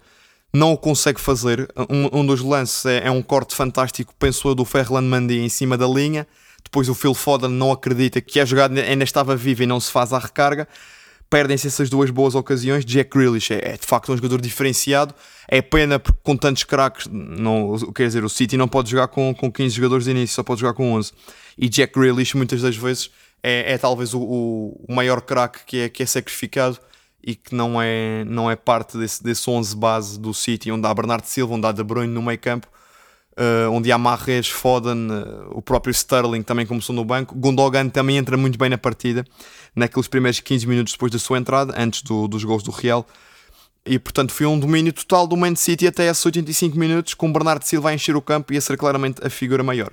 Não 0.54 0.72
o 0.72 0.78
consegue 0.78 1.20
fazer. 1.20 1.70
Um, 1.90 2.22
um 2.22 2.26
dos 2.26 2.42
lances 2.42 2.86
é, 2.86 3.08
é, 3.08 3.12
um 3.12 3.22
corte 3.22 3.54
fantástico, 3.54 4.14
pensou 4.18 4.56
do 4.56 4.64
Ferland 4.64 5.08
Mandy 5.08 5.40
em 5.40 5.50
cima 5.50 5.78
da 5.78 5.86
linha. 5.86 6.26
Depois 6.64 6.88
o 6.88 6.96
Phil 6.96 7.14
Foden 7.14 7.50
não 7.50 7.72
acredita 7.72 8.22
que 8.22 8.40
a 8.40 8.46
jogada 8.46 8.82
ainda 8.82 9.04
estava 9.04 9.36
viva 9.36 9.64
e 9.64 9.68
não 9.68 9.80
se 9.80 9.92
faz 9.92 10.14
a 10.14 10.20
recarga 10.20 10.68
perdem-se 11.30 11.68
essas 11.68 11.90
duas 11.90 12.10
boas 12.10 12.36
ocasiões. 12.36 12.86
Jack 12.86 13.10
Grealish 13.10 13.54
é, 13.54 13.74
é, 13.74 13.78
de 13.78 13.86
facto 13.86 14.12
um 14.12 14.16
jogador 14.16 14.42
diferenciado. 14.42 15.14
É 15.48 15.62
pena 15.62 16.00
porque 16.00 16.20
com 16.24 16.36
tantos 16.36 16.64
craques, 16.64 17.08
não, 17.10 17.78
quer 17.94 18.08
dizer, 18.08 18.24
o 18.24 18.30
City 18.30 18.58
não 18.58 18.68
pode 18.68 18.90
jogar 18.92 19.08
com, 19.08 19.34
com 19.34 19.52
15 19.52 19.76
jogadores 19.76 20.06
de 20.06 20.12
início, 20.12 20.36
só 20.36 20.44
pode 20.44 20.62
jogar 20.62 20.74
com 20.74 20.94
11. 20.94 21.12
E 21.58 21.70
Jack 21.70 21.98
Grealish 21.98 22.36
muitas 22.36 22.62
das 22.62 22.76
vezes 22.76 23.10
é, 23.42 23.74
é 23.74 23.78
talvez 23.78 24.14
o, 24.14 24.20
o, 24.20 24.94
maior 24.94 25.22
craque 25.22 25.60
que 25.66 25.78
é, 25.78 25.90
que 25.90 26.04
é 26.04 26.06
sacrificado 26.06 26.80
e 27.24 27.36
que 27.36 27.54
não 27.54 27.82
é, 27.82 28.24
não 28.26 28.50
é 28.50 28.56
parte 28.56 28.98
desse, 28.98 29.24
desse 29.24 29.50
11 29.50 29.76
base 29.76 30.20
do 30.20 30.34
City, 30.34 30.72
onde 30.72 30.88
há 30.88 30.94
Bernardo 30.94 31.26
Silva, 31.26 31.56
onde 31.56 31.68
há 31.68 31.72
De 31.72 31.84
Bruyne 31.84 32.14
no 32.14 32.22
meio 32.22 32.40
campo. 32.40 32.68
Uh, 33.38 33.70
onde 33.72 33.92
há 33.92 34.00
Marres, 34.00 34.48
Foden, 34.48 35.10
uh, 35.12 35.52
o 35.52 35.62
próprio 35.62 35.92
Sterling 35.92 36.42
também 36.42 36.66
começou 36.66 36.96
no 36.96 37.06
banco. 37.06 37.36
Gundogan 37.36 37.88
também 37.88 38.18
entra 38.18 38.36
muito 38.36 38.58
bem 38.58 38.68
na 38.68 38.80
partida, 38.80 39.24
naqueles 39.76 40.08
primeiros 40.08 40.40
15 40.40 40.66
minutos 40.66 40.94
depois 40.94 41.12
da 41.12 41.20
sua 41.20 41.38
entrada, 41.38 41.72
antes 41.78 42.02
do, 42.02 42.28
dos 42.28 42.44
gols 42.44 42.64
do 42.64 42.72
Real. 42.72 43.06
E 43.86 44.00
portanto 44.00 44.32
foi 44.32 44.48
um 44.48 44.60
domínio 44.60 44.92
total 44.92 45.28
do 45.28 45.38
Man 45.38 45.56
City 45.56 45.86
até 45.86 46.08
esses 46.08 46.26
85 46.26 46.78
minutos, 46.80 47.14
com 47.14 47.32
Bernardo 47.32 47.64
Silva 47.64 47.90
a 47.90 47.94
encher 47.94 48.16
o 48.16 48.22
campo 48.24 48.54
e 48.54 48.58
a 48.58 48.62
ser 48.62 48.76
claramente 48.76 49.26
a 49.26 49.30
figura 49.30 49.62
maior. 49.64 49.92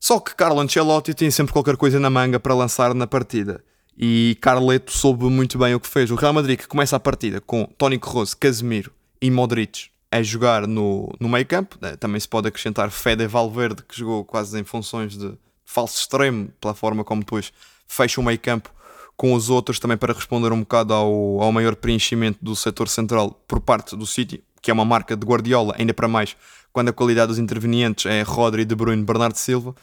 Só 0.00 0.18
que 0.18 0.34
Carlo 0.34 0.60
Ancelotti 0.60 1.14
tem 1.14 1.30
sempre 1.30 1.52
qualquer 1.52 1.76
coisa 1.76 2.00
na 2.00 2.10
manga 2.10 2.40
para 2.40 2.54
lançar 2.54 2.92
na 2.92 3.06
partida. 3.06 3.62
E 3.96 4.36
Carleto 4.40 4.92
soube 4.92 5.24
muito 5.24 5.58
bem 5.58 5.74
o 5.74 5.80
que 5.80 5.88
fez. 5.88 6.10
O 6.10 6.16
Real 6.16 6.32
Madrid 6.32 6.58
que 6.58 6.68
começa 6.68 6.96
a 6.96 7.00
partida 7.00 7.40
com 7.40 7.64
Toni 7.78 7.98
Kroos, 7.98 8.34
Casemiro 8.34 8.92
e 9.20 9.30
Modric 9.30 9.90
a 10.10 10.22
jogar 10.22 10.66
no, 10.66 11.12
no 11.20 11.28
meio 11.28 11.46
campo. 11.46 11.78
Eh, 11.82 11.96
também 11.96 12.20
se 12.20 12.28
pode 12.28 12.48
acrescentar 12.48 12.90
Fede 12.90 13.26
Valverde, 13.26 13.82
que 13.82 13.98
jogou 13.98 14.24
quase 14.24 14.58
em 14.58 14.64
funções 14.64 15.16
de 15.16 15.32
falso 15.64 15.98
extremo, 15.98 16.48
pela 16.60 16.74
forma 16.74 17.04
como 17.04 17.20
depois 17.20 17.52
fecha 17.86 18.20
o 18.20 18.24
meio 18.24 18.38
campo 18.38 18.72
com 19.16 19.34
os 19.34 19.50
outros, 19.50 19.78
também 19.78 19.96
para 19.96 20.14
responder 20.14 20.52
um 20.52 20.60
bocado 20.60 20.94
ao, 20.94 21.42
ao 21.42 21.52
maior 21.52 21.74
preenchimento 21.74 22.38
do 22.40 22.54
setor 22.54 22.88
central 22.88 23.32
por 23.48 23.60
parte 23.60 23.96
do 23.96 24.06
City, 24.06 24.42
que 24.62 24.70
é 24.70 24.74
uma 24.74 24.84
marca 24.84 25.16
de 25.16 25.26
Guardiola, 25.26 25.74
ainda 25.76 25.92
para 25.92 26.06
mais 26.06 26.36
quando 26.72 26.88
a 26.88 26.92
qualidade 26.92 27.28
dos 27.28 27.38
intervenientes 27.38 28.06
é 28.06 28.22
Rodri, 28.22 28.64
De 28.64 28.74
Bruyne, 28.74 29.02
Bernardo 29.02 29.36
Silva, 29.36 29.74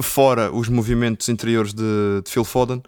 fora 0.00 0.50
os 0.50 0.68
movimentos 0.68 1.28
interiores 1.28 1.72
de, 1.72 2.20
de 2.24 2.30
Phil 2.30 2.44
Foden. 2.44 2.82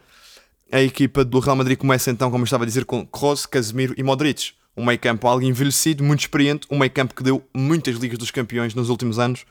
A 0.72 0.80
equipa 0.80 1.24
do 1.24 1.38
Real 1.38 1.56
Madrid 1.56 1.78
começa 1.78 2.10
então, 2.10 2.30
como 2.30 2.42
eu 2.42 2.46
estava 2.46 2.64
a 2.64 2.66
dizer, 2.66 2.84
com 2.84 3.06
Kroos, 3.06 3.46
Casemiro 3.46 3.94
e 3.96 4.02
Modric. 4.02 4.52
Um 4.80 4.84
meio 4.86 4.98
campo 4.98 5.28
algo 5.28 5.44
envelhecido, 5.44 6.02
muito 6.02 6.20
experiente, 6.20 6.66
um 6.70 6.78
meio 6.78 6.90
campo 6.90 7.14
que 7.14 7.22
deu 7.22 7.46
muitas 7.54 7.96
Ligas 7.96 8.16
dos 8.18 8.30
Campeões 8.30 8.74
nos 8.74 8.88
últimos 8.88 9.18
anos 9.18 9.44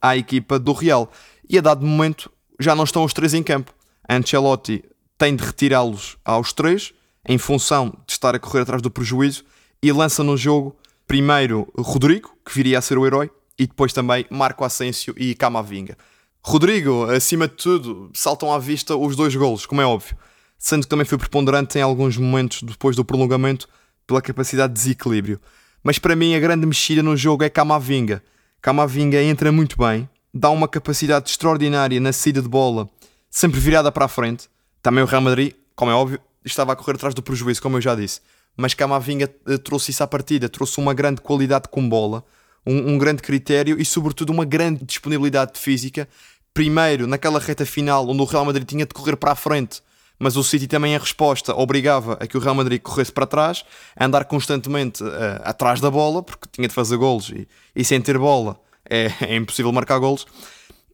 à 0.00 0.16
equipa 0.16 0.56
do 0.56 0.72
Real. 0.72 1.10
E 1.50 1.58
a 1.58 1.60
dado 1.60 1.84
momento 1.84 2.30
já 2.60 2.76
não 2.76 2.84
estão 2.84 3.02
os 3.02 3.12
três 3.12 3.34
em 3.34 3.42
campo. 3.42 3.74
Ancelotti 4.08 4.84
tem 5.18 5.34
de 5.34 5.42
retirá-los 5.42 6.16
aos 6.24 6.52
três, 6.52 6.94
em 7.28 7.38
função 7.38 7.88
de 8.06 8.12
estar 8.12 8.36
a 8.36 8.38
correr 8.38 8.60
atrás 8.60 8.80
do 8.80 8.88
prejuízo, 8.88 9.44
e 9.82 9.90
lança 9.90 10.22
no 10.22 10.36
jogo 10.36 10.76
primeiro 11.08 11.66
Rodrigo, 11.76 12.30
que 12.46 12.54
viria 12.54 12.78
a 12.78 12.80
ser 12.80 12.98
o 12.98 13.04
herói, 13.04 13.32
e 13.58 13.66
depois 13.66 13.92
também 13.92 14.26
Marco 14.30 14.64
Asensio 14.64 15.12
e 15.16 15.34
Camavinga. 15.34 15.98
Rodrigo, 16.40 17.10
acima 17.10 17.48
de 17.48 17.54
tudo, 17.54 18.10
saltam 18.14 18.52
à 18.52 18.60
vista 18.60 18.94
os 18.94 19.16
dois 19.16 19.34
golos, 19.34 19.66
como 19.66 19.80
é 19.80 19.84
óbvio, 19.84 20.16
sendo 20.56 20.82
que 20.82 20.88
também 20.88 21.04
foi 21.04 21.18
preponderante 21.18 21.78
em 21.78 21.82
alguns 21.82 22.16
momentos 22.16 22.62
depois 22.62 22.94
do 22.94 23.04
prolongamento 23.04 23.68
pela 24.08 24.22
capacidade 24.22 24.72
de 24.72 24.80
desequilíbrio. 24.80 25.38
Mas 25.84 25.98
para 25.98 26.16
mim 26.16 26.34
a 26.34 26.40
grande 26.40 26.66
mexida 26.66 27.02
no 27.02 27.16
jogo 27.16 27.44
é 27.44 27.50
Camavinga. 27.50 28.22
Camavinga 28.60 29.22
entra 29.22 29.52
muito 29.52 29.76
bem, 29.78 30.08
dá 30.34 30.50
uma 30.50 30.66
capacidade 30.66 31.30
extraordinária 31.30 32.00
na 32.00 32.12
saída 32.12 32.42
de 32.42 32.48
bola, 32.48 32.88
sempre 33.30 33.60
virada 33.60 33.92
para 33.92 34.06
a 34.06 34.08
frente. 34.08 34.48
Também 34.82 35.04
o 35.04 35.06
Real 35.06 35.20
Madrid, 35.20 35.52
como 35.76 35.90
é 35.90 35.94
óbvio, 35.94 36.18
estava 36.44 36.72
a 36.72 36.76
correr 36.76 36.96
atrás 36.96 37.14
do 37.14 37.22
prejuízo, 37.22 37.62
como 37.62 37.76
eu 37.76 37.80
já 37.80 37.94
disse. 37.94 38.20
Mas 38.56 38.74
Camavinga 38.74 39.30
eh, 39.46 39.58
trouxe 39.58 39.90
isso 39.90 40.02
à 40.02 40.06
partida, 40.06 40.48
trouxe 40.48 40.78
uma 40.78 40.94
grande 40.94 41.20
qualidade 41.20 41.68
com 41.68 41.86
bola, 41.86 42.24
um, 42.66 42.94
um 42.94 42.98
grande 42.98 43.22
critério 43.22 43.80
e, 43.80 43.84
sobretudo, 43.84 44.30
uma 44.30 44.44
grande 44.44 44.84
disponibilidade 44.84 45.58
física. 45.58 46.08
Primeiro, 46.52 47.06
naquela 47.06 47.38
reta 47.38 47.64
final, 47.64 48.08
onde 48.08 48.20
o 48.20 48.24
Real 48.24 48.44
Madrid 48.44 48.66
tinha 48.66 48.86
de 48.86 48.94
correr 48.94 49.16
para 49.16 49.32
a 49.32 49.36
frente, 49.36 49.80
mas 50.18 50.36
o 50.36 50.42
City 50.42 50.66
também, 50.66 50.94
em 50.94 50.98
resposta, 50.98 51.54
obrigava 51.54 52.14
a 52.14 52.26
que 52.26 52.36
o 52.36 52.40
Real 52.40 52.54
Madrid 52.54 52.80
corresse 52.80 53.12
para 53.12 53.26
trás, 53.26 53.64
a 53.96 54.04
andar 54.04 54.24
constantemente 54.24 55.02
uh, 55.02 55.08
atrás 55.44 55.80
da 55.80 55.90
bola, 55.90 56.22
porque 56.22 56.48
tinha 56.50 56.66
de 56.66 56.74
fazer 56.74 56.96
golos 56.96 57.30
e, 57.30 57.46
e 57.74 57.84
sem 57.84 58.00
ter 58.00 58.18
bola 58.18 58.58
é, 58.88 59.12
é, 59.20 59.36
impossível 59.36 59.72
marcar 59.72 59.98
golos. 59.98 60.26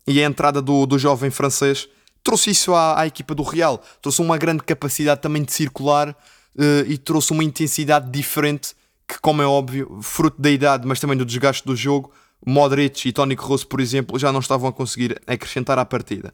E 0.07 0.23
a 0.23 0.27
entrada 0.27 0.61
do, 0.61 0.85
do 0.85 0.99
jovem 0.99 1.31
francês 1.31 1.89
trouxe 2.23 2.51
isso 2.51 2.75
à, 2.75 3.01
à 3.01 3.07
equipa 3.07 3.35
do 3.35 3.43
Real, 3.43 3.83
trouxe 4.03 4.21
uma 4.21 4.37
grande 4.37 4.63
capacidade 4.63 5.21
também 5.21 5.43
de 5.43 5.53
circular 5.53 6.11
uh, 6.11 6.87
e 6.87 6.99
trouxe 6.99 7.33
uma 7.33 7.45
intensidade 7.45 8.11
diferente 8.11 8.75
que, 9.09 9.19
como 9.21 9.41
é 9.43 9.47
óbvio, 9.47 9.99
fruto 10.03 10.41
da 10.41 10.51
idade, 10.51 10.87
mas 10.87 11.01
também 11.01 11.17
do 11.17 11.25
desgaste 11.25 11.65
do 11.65 11.77
jogo, 11.77 12.13
Modric 12.47 13.09
e 13.09 13.13
Toni 13.13 13.37
Kroos, 13.37 13.65
por 13.65 13.81
exemplo, 13.81 14.19
já 14.19 14.31
não 14.31 14.41
estavam 14.41 14.69
a 14.69 14.73
conseguir 14.73 15.21
acrescentar 15.27 15.79
à 15.79 15.85
partida. 15.85 16.33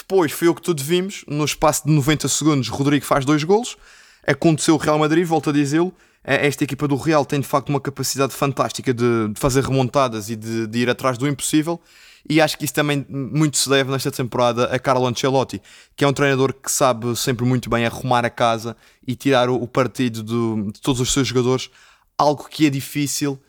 Depois 0.00 0.32
foi 0.32 0.48
o 0.48 0.54
que 0.54 0.62
tudo 0.62 0.82
vimos, 0.82 1.24
no 1.28 1.44
espaço 1.44 1.86
de 1.86 1.92
90 1.92 2.26
segundos, 2.26 2.68
Rodrigo 2.68 3.04
faz 3.04 3.24
dois 3.24 3.44
golos. 3.44 3.76
Aconteceu 4.26 4.74
o 4.74 4.78
Real 4.78 4.98
Madrid, 4.98 5.26
volto 5.26 5.50
a 5.50 5.52
dizê-lo. 5.52 5.92
É, 6.24 6.46
esta 6.46 6.64
equipa 6.64 6.88
do 6.88 6.96
Real 6.96 7.24
tem 7.24 7.40
de 7.40 7.46
facto 7.46 7.68
uma 7.68 7.80
capacidade 7.80 8.32
fantástica 8.32 8.92
de, 8.94 9.32
fazer 9.34 9.62
remontadas 9.62 10.30
e 10.30 10.36
de, 10.36 10.66
de, 10.66 10.78
ir 10.78 10.88
atrás 10.88 11.18
do 11.18 11.28
impossível. 11.28 11.80
E 12.28 12.40
acho 12.40 12.56
que 12.56 12.64
isso 12.64 12.74
também 12.74 13.06
muito 13.08 13.56
se 13.56 13.68
deve 13.68 13.90
nesta 13.90 14.10
temporada 14.10 14.64
a 14.66 14.78
Carlo 14.78 15.06
Ancelotti, 15.06 15.60
que 15.96 16.04
é 16.04 16.08
um 16.08 16.12
treinador 16.12 16.52
que 16.54 16.70
sabe 16.70 17.14
sempre 17.16 17.44
muito 17.44 17.68
bem 17.68 17.84
arrumar 17.84 18.24
a 18.24 18.30
casa 18.30 18.76
e 19.06 19.14
tirar 19.14 19.48
o, 19.48 19.54
o 19.54 19.68
partido 19.68 20.22
de, 20.22 20.72
de 20.72 20.80
todos 20.80 21.00
os 21.00 21.12
seus 21.12 21.28
jogadores, 21.28 21.70
algo 22.18 22.48
que 22.48 22.66
é 22.66 22.70
difícil 22.70 23.40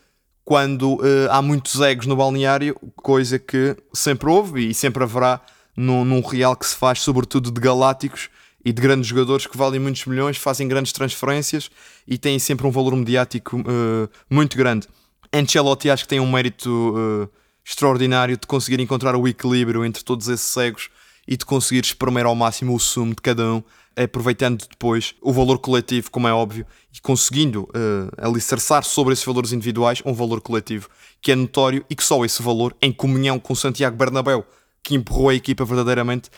quando 0.44 0.94
uh, 0.94 1.30
há 1.30 1.40
muitos 1.40 1.80
egos 1.80 2.06
no 2.06 2.16
balneário, 2.16 2.76
coisa 2.96 3.38
que 3.38 3.76
sempre 3.92 4.28
houve 4.28 4.70
e 4.70 4.74
sempre 4.74 5.02
haverá 5.02 5.40
num, 5.76 6.04
num 6.04 6.20
Real 6.20 6.56
que 6.56 6.66
se 6.66 6.76
faz 6.76 7.00
sobretudo 7.00 7.50
de 7.50 7.60
galácticos 7.60 8.28
e 8.64 8.72
de 8.72 8.80
grandes 8.80 9.06
jogadores 9.06 9.46
que 9.46 9.56
valem 9.56 9.80
muitos 9.80 10.04
milhões, 10.06 10.36
fazem 10.36 10.68
grandes 10.68 10.92
transferências 10.92 11.70
e 12.06 12.16
têm 12.16 12.38
sempre 12.38 12.66
um 12.66 12.70
valor 12.70 12.94
mediático 12.94 13.58
uh, 13.60 14.08
muito 14.30 14.56
grande. 14.56 14.88
Ancelotti 15.32 15.90
acho 15.90 16.04
que 16.04 16.08
tem 16.08 16.20
um 16.20 16.30
mérito 16.30 16.94
uh, 16.94 17.28
extraordinário 17.64 18.36
de 18.36 18.46
conseguir 18.46 18.80
encontrar 18.80 19.16
o 19.16 19.26
equilíbrio 19.26 19.84
entre 19.84 20.04
todos 20.04 20.28
esses 20.28 20.46
cegos 20.46 20.90
e 21.26 21.36
de 21.36 21.44
conseguir 21.44 21.84
espremer 21.84 22.26
ao 22.26 22.34
máximo 22.34 22.74
o 22.74 22.78
sumo 22.78 23.14
de 23.14 23.22
cada 23.22 23.54
um, 23.54 23.62
aproveitando 23.96 24.64
depois 24.68 25.14
o 25.20 25.32
valor 25.32 25.58
coletivo, 25.58 26.10
como 26.10 26.26
é 26.26 26.32
óbvio, 26.32 26.66
e 26.94 27.00
conseguindo 27.00 27.62
uh, 27.62 28.10
alicerçar 28.18 28.84
sobre 28.84 29.12
esses 29.12 29.24
valores 29.24 29.52
individuais 29.52 30.02
um 30.04 30.12
valor 30.12 30.40
coletivo 30.40 30.88
que 31.20 31.32
é 31.32 31.36
notório 31.36 31.84
e 31.88 31.94
que 31.94 32.02
só 32.02 32.24
esse 32.24 32.42
valor, 32.42 32.76
em 32.82 32.92
comunhão 32.92 33.38
com 33.38 33.54
Santiago 33.54 33.96
Bernabéu, 33.96 34.44
que 34.82 34.94
empurrou 34.94 35.28
a 35.28 35.34
equipa 35.34 35.64
verdadeiramente, 35.64 36.30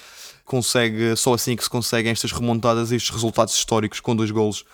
consegue, 0.45 1.17
só 1.17 1.35
assim 1.35 1.57
que 1.57 1.65
se 1.65 1.71
conseguem 1.71 2.13
estas 2.13 2.33
remontadas 2.33 2.93
estes 2.93 3.11
resultados 3.11 3.55
históricos 3.55 4.01
com 4.01 4.15
dois 4.15 4.31
golos 4.31 4.65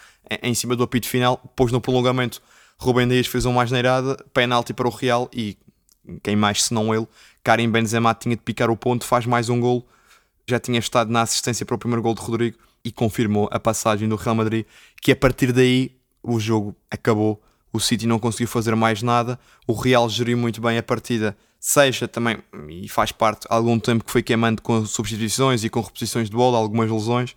em 0.43 0.55
cima 0.55 0.75
do 0.75 0.83
apito 0.83 1.09
final. 1.09 1.41
Depois 1.45 1.73
no 1.73 1.81
prolongamento, 1.81 2.43
Rubem 2.77 3.07
Dias 3.07 3.27
fez 3.27 3.45
uma 3.45 3.55
mais 3.55 3.71
neirada, 3.71 4.17
penalti 4.33 4.73
para 4.73 4.89
o 4.89 4.91
Real 4.91 5.31
e 5.33 5.57
quem 6.23 6.35
mais 6.35 6.65
se 6.65 6.75
não 6.75 6.95
ele, 6.95 7.07
Karim 7.45 7.71
Benzema 7.71 8.15
tinha 8.15 8.35
de 8.35 8.43
picar 8.43 8.71
o 8.71 8.77
ponto, 8.77 9.05
faz 9.05 9.27
mais 9.27 9.49
um 9.49 9.61
gol, 9.61 9.87
já 10.49 10.59
tinha 10.59 10.79
estado 10.79 11.11
na 11.11 11.23
assistência 11.23 11.65
para 11.65 11.75
o 11.75 11.79
primeiro 11.79 12.03
gol 12.03 12.15
de 12.15 12.21
Rodrigo 12.21 12.59
e 12.85 12.91
confirmou 12.91 13.49
a 13.53 13.61
passagem 13.61 14.09
do 14.09 14.17
Real 14.17 14.35
Madrid, 14.35 14.65
que 15.01 15.13
a 15.13 15.17
partir 15.17 15.53
daí 15.53 15.95
o 16.23 16.41
jogo 16.41 16.75
acabou, 16.91 17.41
o 17.73 17.79
City 17.79 18.07
não 18.07 18.19
conseguiu 18.19 18.49
fazer 18.49 18.75
mais 18.75 19.03
nada, 19.03 19.39
o 19.67 19.73
Real 19.75 20.09
geriu 20.09 20.37
muito 20.37 20.61
bem 20.61 20.77
a 20.79 20.83
partida 20.83 21.37
seja 21.61 22.09
também, 22.09 22.39
e 22.71 22.89
faz 22.89 23.13
parte, 23.13 23.47
algum 23.51 23.79
tempo 23.79 24.03
que 24.03 24.11
foi 24.11 24.23
queimando 24.23 24.63
com 24.63 24.87
substituições 24.87 25.63
e 25.63 25.69
com 25.69 25.83
reposições 25.83 26.31
de 26.31 26.35
bola, 26.35 26.57
algumas 26.57 26.91
lesões, 26.91 27.37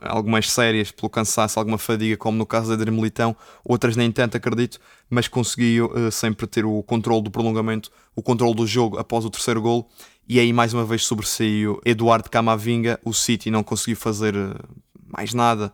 algumas 0.00 0.48
sérias 0.48 0.92
pelo 0.92 1.10
cansaço, 1.10 1.58
alguma 1.58 1.76
fadiga, 1.76 2.16
como 2.16 2.38
no 2.38 2.46
caso 2.46 2.68
da 2.68 2.74
Adriano 2.74 2.96
Militão, 2.96 3.34
outras 3.64 3.96
nem 3.96 4.12
tanto, 4.12 4.36
acredito, 4.36 4.78
mas 5.10 5.26
conseguiu 5.26 5.86
uh, 5.86 6.12
sempre 6.12 6.46
ter 6.46 6.64
o 6.64 6.80
controle 6.84 7.22
do 7.22 7.32
prolongamento, 7.32 7.90
o 8.14 8.22
controle 8.22 8.54
do 8.54 8.66
jogo 8.66 8.96
após 8.96 9.24
o 9.24 9.30
terceiro 9.30 9.60
gol, 9.60 9.90
e 10.28 10.38
aí 10.38 10.52
mais 10.52 10.72
uma 10.72 10.84
vez 10.84 11.04
sobressaiu 11.04 11.80
Eduardo 11.84 12.30
Camavinga, 12.30 13.00
o 13.04 13.12
City 13.12 13.50
não 13.50 13.64
conseguiu 13.64 13.96
fazer 13.96 14.36
uh, 14.36 14.54
mais 15.04 15.34
nada, 15.34 15.72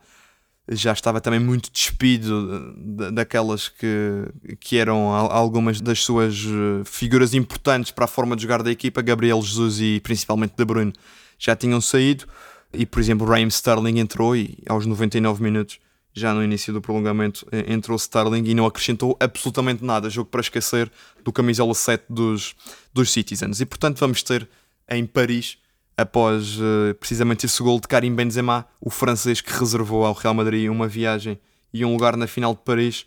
já 0.68 0.92
estava 0.92 1.21
também 1.21 1.38
muito 1.38 1.71
despido 1.71 2.75
daquelas 3.12 3.68
que, 3.68 4.26
que 4.59 4.78
eram 4.78 5.11
algumas 5.11 5.80
das 5.80 6.02
suas 6.02 6.37
eh, 6.37 6.83
figuras 6.85 7.35
importantes 7.35 7.92
para 7.92 8.06
a 8.06 8.09
forma 8.09 8.35
de 8.35 8.42
jogar 8.42 8.62
da 8.62 8.71
equipa, 8.71 9.02
Gabriel 9.02 9.42
Jesus 9.42 9.78
e 9.80 10.00
principalmente 10.00 10.54
De 10.56 10.64
Bruyne, 10.64 10.92
já 11.38 11.54
tinham 11.54 11.80
saído. 11.80 12.25
E 12.73 12.87
por 12.87 12.99
exemplo 12.99 13.26
Raheem 13.26 13.49
Sterling 13.49 13.99
entrou 13.99 14.35
e 14.35 14.56
aos 14.66 14.87
99 14.87 15.42
minutos 15.42 15.78
já 16.14 16.33
no 16.33 16.42
início 16.42 16.73
do 16.73 16.80
prolongamento 16.80 17.47
entrou 17.68 17.97
Sterling 17.97 18.44
e 18.47 18.54
não 18.54 18.66
acrescentou 18.66 19.16
absolutamente 19.21 19.85
nada, 19.85 20.09
jogo 20.09 20.30
para 20.30 20.40
esquecer 20.40 20.90
do 21.25 21.33
camisola 21.33 21.75
7 21.75 22.04
dos, 22.09 22.54
dos 22.92 23.11
Citizens. 23.11 23.61
E 23.61 23.66
portanto 23.66 23.99
vamos 23.99 24.23
ter 24.23 24.49
em 24.88 25.04
Paris 25.04 25.59
após 25.96 26.58
uh, 26.58 26.94
precisamente 26.98 27.46
esse 27.46 27.62
gol 27.62 27.80
de 27.80 27.86
Karim 27.88 28.14
Benzema, 28.14 28.66
o 28.80 28.90
francês 28.90 29.40
que 29.40 29.52
reservou 29.52 30.04
ao 30.04 30.12
Real 30.12 30.34
Madrid 30.34 30.68
uma 30.68 30.88
viagem 30.88 31.38
e 31.72 31.84
um 31.84 31.92
lugar 31.92 32.16
na 32.16 32.26
final 32.26 32.54
de 32.54 32.60
Paris, 32.60 33.06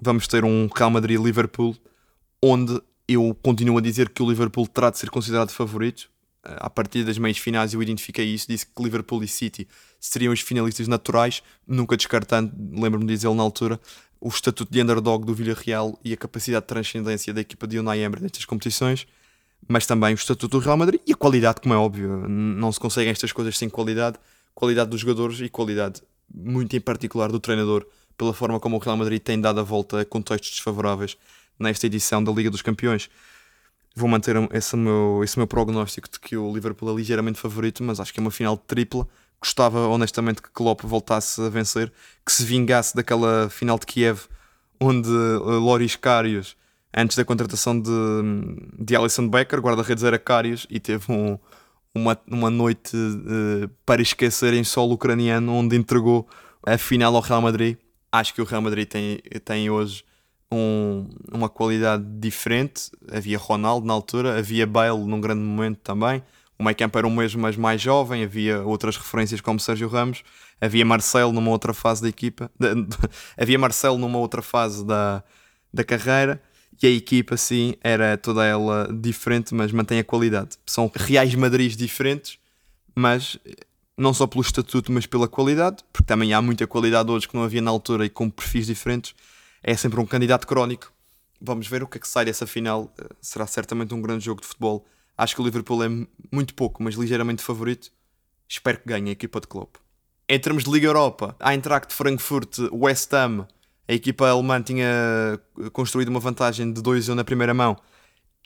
vamos 0.00 0.26
ter 0.26 0.44
um 0.44 0.68
Real 0.74 0.90
Madrid-Liverpool, 0.90 1.76
onde 2.42 2.80
eu 3.06 3.36
continuo 3.42 3.78
a 3.78 3.80
dizer 3.80 4.08
que 4.08 4.22
o 4.22 4.28
Liverpool 4.28 4.66
terá 4.66 4.90
de 4.90 4.98
ser 4.98 5.10
considerado 5.10 5.50
favorito. 5.50 6.10
Uh, 6.44 6.56
a 6.56 6.70
partir 6.70 7.04
das 7.04 7.18
meias 7.18 7.38
finais 7.38 7.74
eu 7.74 7.82
identifiquei 7.82 8.24
isso, 8.24 8.46
disse 8.48 8.66
que 8.66 8.82
Liverpool 8.82 9.22
e 9.22 9.28
City 9.28 9.68
seriam 10.00 10.32
os 10.32 10.40
finalistas 10.40 10.88
naturais, 10.88 11.42
nunca 11.66 11.96
descartando, 11.96 12.52
lembro-me 12.72 13.06
de 13.06 13.12
dizer 13.12 13.32
na 13.34 13.42
altura, 13.42 13.78
o 14.20 14.28
estatuto 14.28 14.72
de 14.72 14.80
underdog 14.80 15.26
do 15.26 15.34
Villarreal 15.34 15.98
e 16.04 16.12
a 16.12 16.16
capacidade 16.16 16.62
de 16.62 16.68
transcendência 16.68 17.34
da 17.34 17.40
equipa 17.40 17.66
de 17.66 17.78
Unai 17.78 18.00
Emery 18.00 18.22
nestas 18.22 18.44
competições 18.44 19.06
mas 19.68 19.86
também 19.86 20.12
o 20.12 20.16
estatuto 20.16 20.58
do 20.58 20.64
Real 20.64 20.76
Madrid 20.76 21.00
e 21.06 21.12
a 21.12 21.16
qualidade, 21.16 21.60
como 21.60 21.74
é 21.74 21.76
óbvio. 21.76 22.28
Não 22.28 22.70
se 22.72 22.80
conseguem 22.80 23.10
estas 23.10 23.32
coisas 23.32 23.56
sem 23.56 23.68
qualidade. 23.68 24.18
Qualidade 24.54 24.90
dos 24.90 25.00
jogadores 25.00 25.40
e 25.40 25.48
qualidade, 25.48 26.02
muito 26.32 26.76
em 26.76 26.80
particular, 26.80 27.32
do 27.32 27.40
treinador, 27.40 27.86
pela 28.18 28.34
forma 28.34 28.60
como 28.60 28.76
o 28.76 28.78
Real 28.78 28.96
Madrid 28.96 29.20
tem 29.20 29.40
dado 29.40 29.60
a 29.60 29.62
volta 29.62 30.00
a 30.00 30.04
contextos 30.04 30.50
desfavoráveis 30.50 31.16
nesta 31.58 31.86
edição 31.86 32.22
da 32.22 32.30
Liga 32.30 32.50
dos 32.50 32.60
Campeões. 32.60 33.08
Vou 33.94 34.08
manter 34.08 34.36
esse 34.52 34.76
meu, 34.76 35.20
esse 35.24 35.38
meu 35.38 35.46
prognóstico 35.46 36.08
de 36.10 36.20
que 36.20 36.36
o 36.36 36.52
Liverpool 36.52 36.90
é 36.90 36.94
ligeiramente 36.94 37.38
favorito, 37.38 37.82
mas 37.82 38.00
acho 38.00 38.12
que 38.12 38.20
é 38.20 38.22
uma 38.22 38.30
final 38.30 38.56
tripla. 38.56 39.06
Gostava 39.40 39.86
honestamente 39.88 40.40
que 40.40 40.50
Klopp 40.50 40.82
voltasse 40.82 41.40
a 41.40 41.48
vencer, 41.48 41.92
que 42.24 42.32
se 42.32 42.44
vingasse 42.44 42.94
daquela 42.94 43.48
final 43.50 43.78
de 43.78 43.86
Kiev 43.86 44.28
onde 44.82 45.08
uh, 45.08 45.58
Loris 45.58 45.96
Karius, 45.96 46.56
antes 46.94 47.16
da 47.16 47.24
contratação 47.24 47.80
de, 47.80 47.90
de 48.78 48.94
Alison 48.96 49.28
Becker, 49.28 49.60
guarda-redes 49.60 50.04
era 50.04 50.18
Karius, 50.18 50.66
e 50.70 50.78
teve 50.78 51.10
um, 51.10 51.38
uma, 51.94 52.18
uma 52.26 52.50
noite 52.50 52.96
uh, 52.96 53.68
para 53.84 54.02
esquecer 54.02 54.54
em 54.54 54.64
solo 54.64 54.94
ucraniano, 54.94 55.52
onde 55.52 55.76
entregou 55.76 56.28
a 56.66 56.76
final 56.78 57.14
ao 57.14 57.22
Real 57.22 57.42
Madrid. 57.42 57.76
Acho 58.10 58.34
que 58.34 58.42
o 58.42 58.44
Real 58.44 58.62
Madrid 58.62 58.86
tem, 58.86 59.18
tem 59.44 59.70
hoje 59.70 60.04
um, 60.52 61.08
uma 61.32 61.48
qualidade 61.48 62.04
diferente. 62.18 62.90
Havia 63.10 63.38
Ronaldo 63.38 63.86
na 63.86 63.92
altura, 63.94 64.38
havia 64.38 64.66
Bale 64.66 65.04
num 65.04 65.20
grande 65.20 65.40
momento 65.40 65.78
também. 65.78 66.22
O 66.58 66.64
meio 66.64 66.76
era 66.80 67.06
o 67.06 67.10
mesmo, 67.10 67.40
mas 67.42 67.56
mais 67.56 67.80
jovem. 67.80 68.22
Havia 68.22 68.60
outras 68.60 68.96
referências 68.96 69.40
como 69.40 69.58
Sérgio 69.58 69.88
Ramos. 69.88 70.22
Havia 70.60 70.84
Marcelo 70.84 71.32
numa 71.32 71.50
outra 71.50 71.74
fase 71.74 72.02
da 72.02 72.08
equipa. 72.08 72.50
Havia 73.36 73.58
Marcelo 73.58 73.98
numa 73.98 74.18
outra 74.18 74.42
fase 74.42 74.84
da, 74.84 75.24
da 75.72 75.82
carreira. 75.82 76.40
E 76.80 76.86
a 76.86 76.90
equipa, 76.90 77.36
sim, 77.36 77.74
era 77.82 78.16
toda 78.16 78.44
ela 78.44 78.88
diferente, 78.92 79.54
mas 79.54 79.72
mantém 79.72 79.98
a 79.98 80.04
qualidade. 80.04 80.56
São 80.66 80.90
reais 80.94 81.34
Madrids 81.34 81.76
diferentes, 81.76 82.38
mas 82.94 83.38
não 83.96 84.12
só 84.12 84.26
pelo 84.26 84.42
estatuto, 84.42 84.90
mas 84.90 85.06
pela 85.06 85.28
qualidade, 85.28 85.84
porque 85.92 86.06
também 86.06 86.32
há 86.32 86.42
muita 86.42 86.66
qualidade 86.66 87.10
hoje 87.10 87.28
que 87.28 87.34
não 87.34 87.44
havia 87.44 87.60
na 87.62 87.70
altura 87.70 88.04
e 88.04 88.10
com 88.10 88.28
perfis 88.28 88.66
diferentes 88.66 89.14
é 89.62 89.76
sempre 89.76 90.00
um 90.00 90.06
candidato 90.06 90.46
crónico. 90.46 90.92
Vamos 91.40 91.66
ver 91.66 91.82
o 91.82 91.86
que 91.86 91.98
é 91.98 92.00
que 92.00 92.08
sai 92.08 92.24
dessa 92.24 92.46
final. 92.46 92.92
Eh, 92.98 93.08
será 93.20 93.46
certamente 93.46 93.94
um 93.94 94.02
grande 94.02 94.24
jogo 94.24 94.40
de 94.40 94.46
futebol. 94.46 94.84
Acho 95.16 95.34
que 95.34 95.40
o 95.40 95.44
Liverpool 95.44 95.84
é 95.84 95.88
muito 96.32 96.54
pouco, 96.54 96.82
mas 96.82 96.94
ligeiramente 96.94 97.42
favorito. 97.42 97.92
Espero 98.48 98.78
que 98.78 98.88
ganhe 98.88 99.10
a 99.10 99.12
equipa 99.12 99.40
de 99.40 99.46
Klopp. 99.46 99.76
Em 100.28 100.38
termos 100.38 100.64
de 100.64 100.70
Liga 100.70 100.86
Europa, 100.86 101.36
a 101.38 101.52
Eintracht 101.52 101.88
de 101.88 101.94
Frankfurt, 101.94 102.58
West 102.72 103.12
Ham, 103.12 103.46
a 103.92 103.94
equipa 103.94 104.26
alemã 104.26 104.60
tinha 104.62 104.86
eh, 105.60 105.70
construído 105.70 106.08
uma 106.08 106.18
vantagem 106.18 106.72
de 106.72 106.80
2-1 106.80 107.14
na 107.14 107.24
primeira 107.24 107.52
mão 107.52 107.76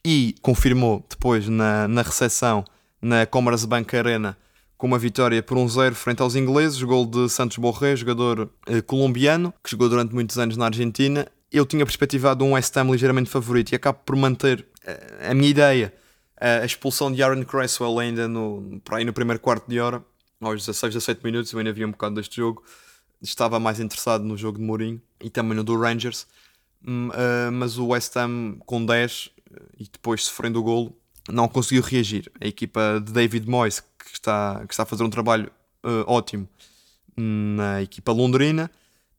e 0.04 0.34
confirmou 0.42 1.06
depois 1.08 1.48
na, 1.48 1.86
na 1.86 2.02
recepção 2.02 2.64
na 3.00 3.24
Commerzbank 3.26 3.96
Arena 3.96 4.36
com 4.76 4.88
uma 4.88 4.98
vitória 4.98 5.40
por 5.42 5.56
1-0 5.56 5.94
frente 5.94 6.20
aos 6.20 6.34
ingleses, 6.34 6.82
gol 6.82 7.06
de 7.06 7.30
Santos 7.30 7.58
Borré, 7.58 7.94
jogador 7.94 8.50
eh, 8.66 8.82
colombiano, 8.82 9.54
que 9.62 9.70
jogou 9.70 9.88
durante 9.88 10.12
muitos 10.12 10.36
anos 10.36 10.56
na 10.56 10.66
Argentina. 10.66 11.26
Eu 11.50 11.64
tinha 11.64 11.86
perspectivado 11.86 12.44
um 12.44 12.52
West 12.52 12.76
Ham 12.76 12.90
ligeiramente 12.90 13.30
favorito 13.30 13.70
e 13.70 13.76
acabo 13.76 14.00
por 14.04 14.16
manter 14.16 14.66
eh, 14.84 15.28
a 15.30 15.34
minha 15.34 15.48
ideia. 15.48 15.94
a 16.40 16.64
expulsão 16.64 17.10
de 17.12 17.22
Aaron 17.22 17.44
Cresswell 17.44 17.98
ainda 18.00 18.26
no, 18.26 18.80
por 18.84 18.96
aí 18.96 19.04
no 19.04 19.12
primeiro 19.12 19.40
quarto 19.40 19.68
de 19.68 19.78
hora, 19.78 20.04
aos 20.40 20.66
16, 20.66 20.92
17 20.94 21.24
minutos, 21.24 21.52
eu 21.52 21.58
ainda 21.60 21.70
havia 21.70 21.86
um 21.86 21.92
bocado 21.92 22.16
deste 22.16 22.36
jogo. 22.36 22.64
Estava 23.22 23.60
mais 23.60 23.78
interessado 23.80 24.24
no 24.24 24.36
jogo 24.36 24.58
de 24.58 24.64
Mourinho 24.64 25.00
e 25.20 25.30
também 25.30 25.56
no 25.56 25.64
do 25.64 25.78
Rangers. 25.78 26.26
Uh, 26.82 27.50
mas 27.52 27.78
o 27.78 27.88
West 27.88 28.16
Ham 28.16 28.58
com 28.60 28.84
10 28.84 29.30
e 29.78 29.84
depois 29.90 30.24
sofrendo 30.24 30.60
o 30.60 30.62
golo 30.62 30.96
não 31.28 31.48
conseguiu 31.48 31.82
reagir. 31.82 32.30
A 32.40 32.46
equipa 32.46 33.02
de 33.04 33.12
David 33.12 33.48
Moyes, 33.48 33.80
que 33.80 34.12
está, 34.12 34.62
que 34.66 34.72
está 34.72 34.84
a 34.84 34.86
fazer 34.86 35.02
um 35.02 35.10
trabalho 35.10 35.50
uh, 35.84 36.04
ótimo 36.06 36.48
na 37.16 37.82
equipa 37.82 38.12
londrina, 38.12 38.70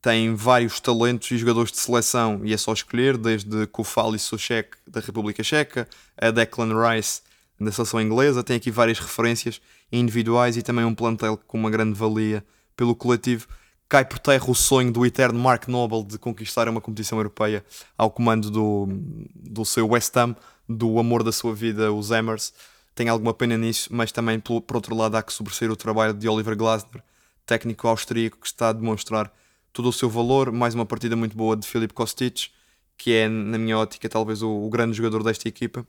tem 0.01 0.35
vários 0.35 0.79
talentos 0.79 1.31
e 1.31 1.37
jogadores 1.37 1.71
de 1.71 1.79
seleção, 1.79 2.41
e 2.43 2.53
é 2.53 2.57
só 2.57 2.71
escolher, 2.71 3.17
desde 3.17 3.65
Kufal 3.67 4.15
e 4.15 4.19
Soucek 4.19 4.77
da 4.87 4.99
República 4.99 5.43
Checa, 5.43 5.87
a 6.15 6.29
Declan 6.31 6.71
Rice 6.79 7.21
da 7.59 7.71
seleção 7.71 7.99
inglesa, 7.99 8.43
tem 8.43 8.55
aqui 8.55 8.69
várias 8.69 8.99
referências 8.99 9.59
individuais 9.91 10.55
e 10.55 10.61
também 10.61 10.85
um 10.85 10.93
plantel 10.93 11.37
com 11.47 11.57
uma 11.57 11.71
grande 11.71 11.97
valia 11.97 12.45
pelo 12.75 12.95
coletivo. 12.95 13.47
Cai 13.89 14.03
por 14.03 14.19
terra 14.19 14.49
o 14.49 14.55
sonho 14.55 14.91
do 14.91 15.05
eterno 15.05 15.39
Mark 15.39 15.67
Noble 15.69 16.03
de 16.03 16.17
conquistar 16.17 16.67
uma 16.67 16.81
competição 16.81 17.17
europeia 17.19 17.63
ao 17.97 18.11
comando 18.11 18.51
do, 18.51 18.85
do 19.33 19.63
seu 19.63 19.87
West 19.87 20.15
Ham, 20.17 20.35
do 20.67 20.99
amor 20.99 21.23
da 21.23 21.31
sua 21.31 21.55
vida, 21.55 21.91
os 21.93 22.11
Hammers. 22.11 22.53
Tem 22.93 23.07
alguma 23.07 23.33
pena 23.33 23.57
nisso, 23.57 23.87
mas 23.91 24.11
também, 24.11 24.41
por, 24.41 24.59
por 24.61 24.75
outro 24.75 24.93
lado, 24.93 25.15
há 25.15 25.23
que 25.23 25.31
sobresser 25.31 25.71
o 25.71 25.75
trabalho 25.75 26.13
de 26.13 26.27
Oliver 26.27 26.57
Glasner, 26.57 27.01
técnico 27.45 27.87
austríaco 27.87 28.37
que 28.41 28.47
está 28.47 28.69
a 28.69 28.73
demonstrar 28.73 29.31
todo 29.71 29.87
o 29.87 29.93
seu 29.93 30.09
valor. 30.09 30.51
Mais 30.51 30.75
uma 30.75 30.85
partida 30.85 31.15
muito 31.15 31.37
boa 31.37 31.55
de 31.55 31.65
Filip 31.65 31.93
Kostic, 31.93 32.49
que 32.97 33.13
é, 33.13 33.29
na 33.29 33.57
minha 33.57 33.77
ótica, 33.77 34.09
talvez 34.09 34.41
o, 34.41 34.49
o 34.49 34.69
grande 34.69 34.97
jogador 34.97 35.23
desta 35.23 35.47
equipa. 35.47 35.85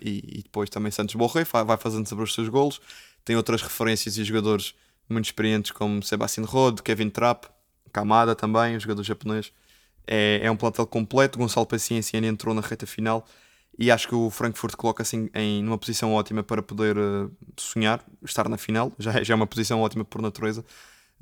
E, 0.00 0.38
e, 0.38 0.42
depois 0.44 0.70
também 0.70 0.92
Santos 0.92 1.16
Borré 1.16 1.44
vai 1.44 1.76
fazendo 1.76 2.08
sobre 2.08 2.22
os 2.22 2.32
seus 2.32 2.48
golos. 2.48 2.80
Tem 3.24 3.34
outras 3.34 3.62
referências 3.62 4.16
e 4.16 4.22
jogadores 4.22 4.74
muito 5.08 5.26
experientes 5.26 5.70
como 5.70 6.02
Sebastian 6.02 6.44
Rode, 6.44 6.82
Kevin 6.82 7.10
Trapp, 7.10 7.48
Kamada 7.92 8.34
também, 8.34 8.76
um 8.76 8.80
jogador 8.80 9.02
japonês. 9.02 9.52
É, 10.06 10.40
é 10.42 10.50
um 10.50 10.56
plantel 10.56 10.86
completo. 10.86 11.38
Gonçalo 11.38 11.66
Paciência 11.66 12.16
entrou 12.18 12.54
na 12.54 12.60
reta 12.60 12.86
final 12.86 13.26
e 13.78 13.90
acho 13.90 14.08
que 14.08 14.14
o 14.14 14.30
Frankfurt 14.30 14.74
coloca-se 14.74 15.16
em, 15.16 15.30
em 15.34 15.62
numa 15.62 15.76
posição 15.78 16.12
ótima 16.14 16.42
para 16.42 16.62
poder 16.62 16.96
uh, 16.96 17.30
sonhar, 17.56 18.02
estar 18.24 18.48
na 18.48 18.56
final, 18.56 18.92
já, 18.98 19.22
já 19.22 19.34
é 19.34 19.36
uma 19.36 19.46
posição 19.46 19.80
ótima 19.80 20.04
por 20.04 20.22
natureza, 20.22 20.64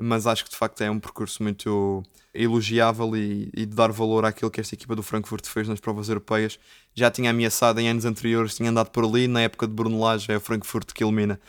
mas 0.00 0.26
acho 0.26 0.44
que 0.44 0.50
de 0.50 0.56
facto 0.56 0.80
é 0.82 0.90
um 0.90 1.00
percurso 1.00 1.42
muito 1.42 2.02
elogiável 2.32 3.16
e, 3.16 3.50
e, 3.54 3.66
de 3.66 3.74
dar 3.74 3.90
valor 3.90 4.24
àquilo 4.24 4.50
que 4.50 4.60
esta 4.60 4.74
equipa 4.74 4.94
do 4.94 5.02
Frankfurt 5.02 5.46
fez 5.46 5.68
nas 5.68 5.80
provas 5.80 6.08
europeias. 6.08 6.58
Já 6.94 7.10
tinha 7.10 7.30
ameaçado 7.30 7.80
em 7.80 7.88
anos 7.88 8.04
anteriores, 8.04 8.54
tinha 8.54 8.70
andado 8.70 8.90
por 8.90 9.04
ali, 9.04 9.26
na 9.28 9.42
época 9.42 9.66
de 9.66 9.72
Bruno 9.72 10.00
Lage 10.00 10.30
é 10.30 10.36
o 10.36 10.40
Frankfurt 10.40 10.92
que 10.92 11.02
elimina 11.02 11.40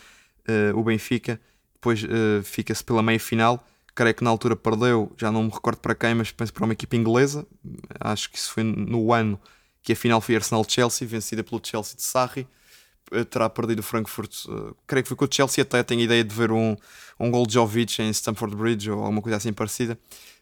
uh, 0.48 0.78
o 0.78 0.82
Benfica, 0.82 1.40
depois 1.86 2.02
uh, 2.02 2.42
fica-se 2.42 2.82
pela 2.82 3.02
meia 3.02 3.20
final. 3.20 3.64
Creio 3.94 4.14
que 4.14 4.24
na 4.24 4.30
altura 4.30 4.56
perdeu, 4.56 5.12
já 5.16 5.30
não 5.30 5.44
me 5.44 5.50
recordo 5.50 5.78
para 5.78 5.94
quem, 5.94 6.14
mas 6.14 6.32
penso 6.32 6.52
para 6.52 6.64
uma 6.64 6.72
equipa 6.72 6.96
inglesa. 6.96 7.46
Acho 8.00 8.30
que 8.30 8.36
isso 8.36 8.52
foi 8.52 8.62
no 8.62 9.12
ano 9.12 9.40
que 9.82 9.92
a 9.92 9.96
final 9.96 10.20
foi 10.20 10.34
Arsenal-Chelsea, 10.34 11.06
vencida 11.06 11.44
pelo 11.44 11.60
Chelsea 11.64 11.96
de 11.96 12.02
Sarri. 12.02 12.46
Eh, 13.12 13.24
terá 13.24 13.48
perdido 13.48 13.78
o 13.78 13.82
Frankfurt, 13.82 14.46
uh, 14.46 14.76
creio 14.86 15.04
que 15.04 15.08
foi 15.08 15.16
com 15.16 15.24
o 15.24 15.28
Chelsea. 15.30 15.62
Até 15.62 15.82
tenho 15.82 16.00
ideia 16.00 16.22
de 16.24 16.34
ver 16.34 16.50
um, 16.50 16.76
um 17.18 17.30
gol 17.30 17.46
de 17.46 17.54
Jovic 17.54 18.02
em 18.02 18.10
Stamford 18.10 18.56
Bridge 18.56 18.90
ou 18.90 19.00
alguma 19.00 19.22
coisa 19.22 19.36
assim 19.36 19.52
parecida, 19.52 19.98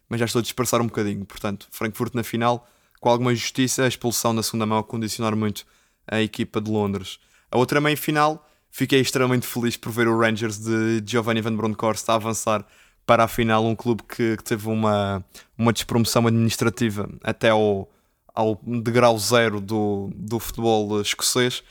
mas 0.09 0.19
já 0.19 0.25
estou 0.25 0.39
a 0.39 0.43
dispersar 0.43 0.81
um 0.81 0.87
bocadinho. 0.87 1.23
Portanto, 1.25 1.67
Frankfurt 1.71 2.13
na 2.15 2.23
final, 2.23 2.67
com 2.99 3.09
alguma 3.09 3.33
justiça, 3.33 3.83
a 3.83 3.87
expulsão 3.87 4.33
na 4.33 4.43
segunda 4.43 4.65
mão 4.65 4.79
a 4.79 4.83
condicionar 4.83 5.35
muito 5.35 5.65
a 6.07 6.21
equipa 6.21 6.59
de 6.59 6.69
Londres. 6.69 7.19
A 7.51 7.57
outra 7.57 7.79
meia 7.79 7.95
final, 7.95 8.45
fiquei 8.75 8.99
extremamente 8.99 9.47
feliz 9.47 9.77
por 9.77 9.89
ver 9.91 10.07
o 10.07 10.19
Rangers 10.19 10.59
de 10.59 11.01
Giovanni 11.05 11.39
Van 11.39 11.55
Bronckhorst 11.55 12.09
a 12.09 12.15
avançar 12.15 12.65
para 13.05 13.23
a 13.23 13.27
final, 13.27 13.65
um 13.65 13.75
clube 13.75 14.03
que, 14.03 14.35
que 14.35 14.43
teve 14.43 14.67
uma, 14.67 15.23
uma 15.57 15.71
despromoção 15.71 16.27
administrativa 16.27 17.09
até 17.23 17.49
ao 17.49 17.89
ao 18.35 18.59
degrau 18.61 19.17
zero 19.17 19.61
do, 19.61 20.09
do 20.13 20.39
futebol 20.39 20.99
escocês, 20.99 21.63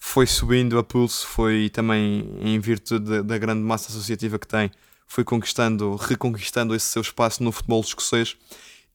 foi 0.00 0.26
subindo 0.26 0.76
a 0.76 0.82
pulso, 0.82 1.24
foi 1.24 1.70
também 1.70 2.28
em 2.40 2.58
virtude 2.58 3.22
da 3.22 3.38
grande 3.38 3.62
massa 3.62 3.88
associativa 3.88 4.36
que 4.36 4.48
tem, 4.48 4.68
foi 5.06 5.22
conquistando, 5.22 5.94
reconquistando 5.94 6.74
esse 6.74 6.86
seu 6.86 7.02
espaço 7.02 7.42
no 7.44 7.52
futebol 7.52 7.80
escocês. 7.80 8.36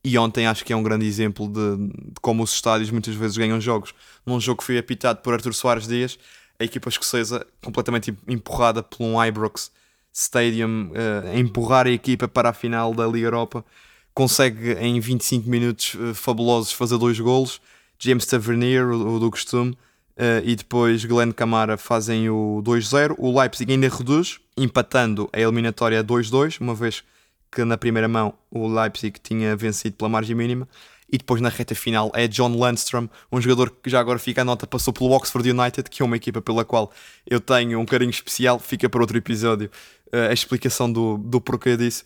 E 0.04 0.18
ontem 0.18 0.46
acho 0.46 0.66
que 0.66 0.74
é 0.74 0.76
um 0.76 0.84
grande 0.84 1.06
exemplo 1.06 1.48
de, 1.48 1.78
de 1.88 2.20
como 2.22 2.44
os 2.44 2.54
estádios 2.54 2.92
muitas 2.92 3.16
vezes 3.16 3.38
ganham 3.38 3.60
jogos. 3.62 3.94
Num 4.26 4.38
jogo 4.38 4.60
que 4.60 4.66
foi 4.66 4.78
apitado 4.78 5.22
por 5.22 5.34
Arthur 5.34 5.54
Soares 5.54 5.88
Dias, 5.88 6.20
a 6.60 6.64
equipa 6.64 6.90
escocesa 6.90 7.46
completamente 7.62 8.16
empurrada 8.28 8.82
por 8.84 9.04
um 9.04 9.24
Ibrox 9.24 9.72
Stadium, 10.14 10.92
uh, 10.92 11.30
a 11.34 11.40
empurrar 11.40 11.88
a 11.88 11.92
equipa 11.92 12.28
para 12.28 12.50
a 12.50 12.54
final 12.54 12.94
da 12.94 13.08
Liga 13.08 13.28
Europa 13.28 13.66
consegue 14.14 14.74
em 14.74 15.00
25 15.00 15.50
minutos 15.50 15.96
uh, 15.96 16.14
fabulosos 16.14 16.72
fazer 16.72 16.98
dois 16.98 17.20
golos. 17.20 17.60
James 17.98 18.26
Tavernier, 18.26 18.86
o, 18.86 19.16
o 19.16 19.20
do 19.20 19.32
costume, 19.32 19.72
uh, 19.72 20.44
e 20.44 20.56
depois 20.56 21.04
Glenn 21.06 21.32
Camara 21.32 21.78
fazem 21.78 22.30
o 22.30 22.62
2-0. 22.64 23.16
O 23.18 23.40
Leipzig 23.40 23.72
ainda 23.72 23.90
reduz, 23.90 24.40
empatando 24.58 25.30
a 25.34 25.40
eliminatória 25.40 26.04
2-2, 26.04 26.60
uma 26.62 26.76
vez 26.76 27.04
que 27.52 27.64
na 27.64 27.78
primeira 27.78 28.08
mão 28.08 28.34
o 28.50 28.68
Leipzig 28.68 29.20
tinha 29.22 29.56
vencido 29.56 29.96
pela 29.96 30.10
margem 30.10 30.36
mínima. 30.36 30.68
E 31.14 31.18
depois 31.20 31.40
na 31.40 31.50
reta 31.50 31.76
final 31.76 32.12
é 32.16 32.28
John 32.28 32.58
Landstrom, 32.58 33.08
um 33.32 33.40
jogador 33.40 33.70
que 33.70 33.90
já 33.90 34.00
agora 34.00 34.18
fica 34.18 34.42
a 34.42 34.46
nota, 34.46 34.66
passou 34.66 34.92
pelo 34.92 35.12
Oxford 35.12 35.48
United, 35.48 35.90
que 35.90 36.02
é 36.02 36.06
uma 36.06 36.18
equipa 36.18 36.42
pela 36.42 36.66
qual 36.66 36.92
eu 37.26 37.40
tenho 37.40 37.80
um 37.80 37.86
carinho 37.86 38.10
especial, 38.10 38.58
fica 38.58 38.90
para 38.90 39.00
outro 39.00 39.16
episódio 39.16 39.70
uh, 40.12 40.30
a 40.30 40.34
explicação 40.34 40.92
do, 40.92 41.20
do 41.20 41.40
porquê 41.40 41.78
disso 41.78 42.04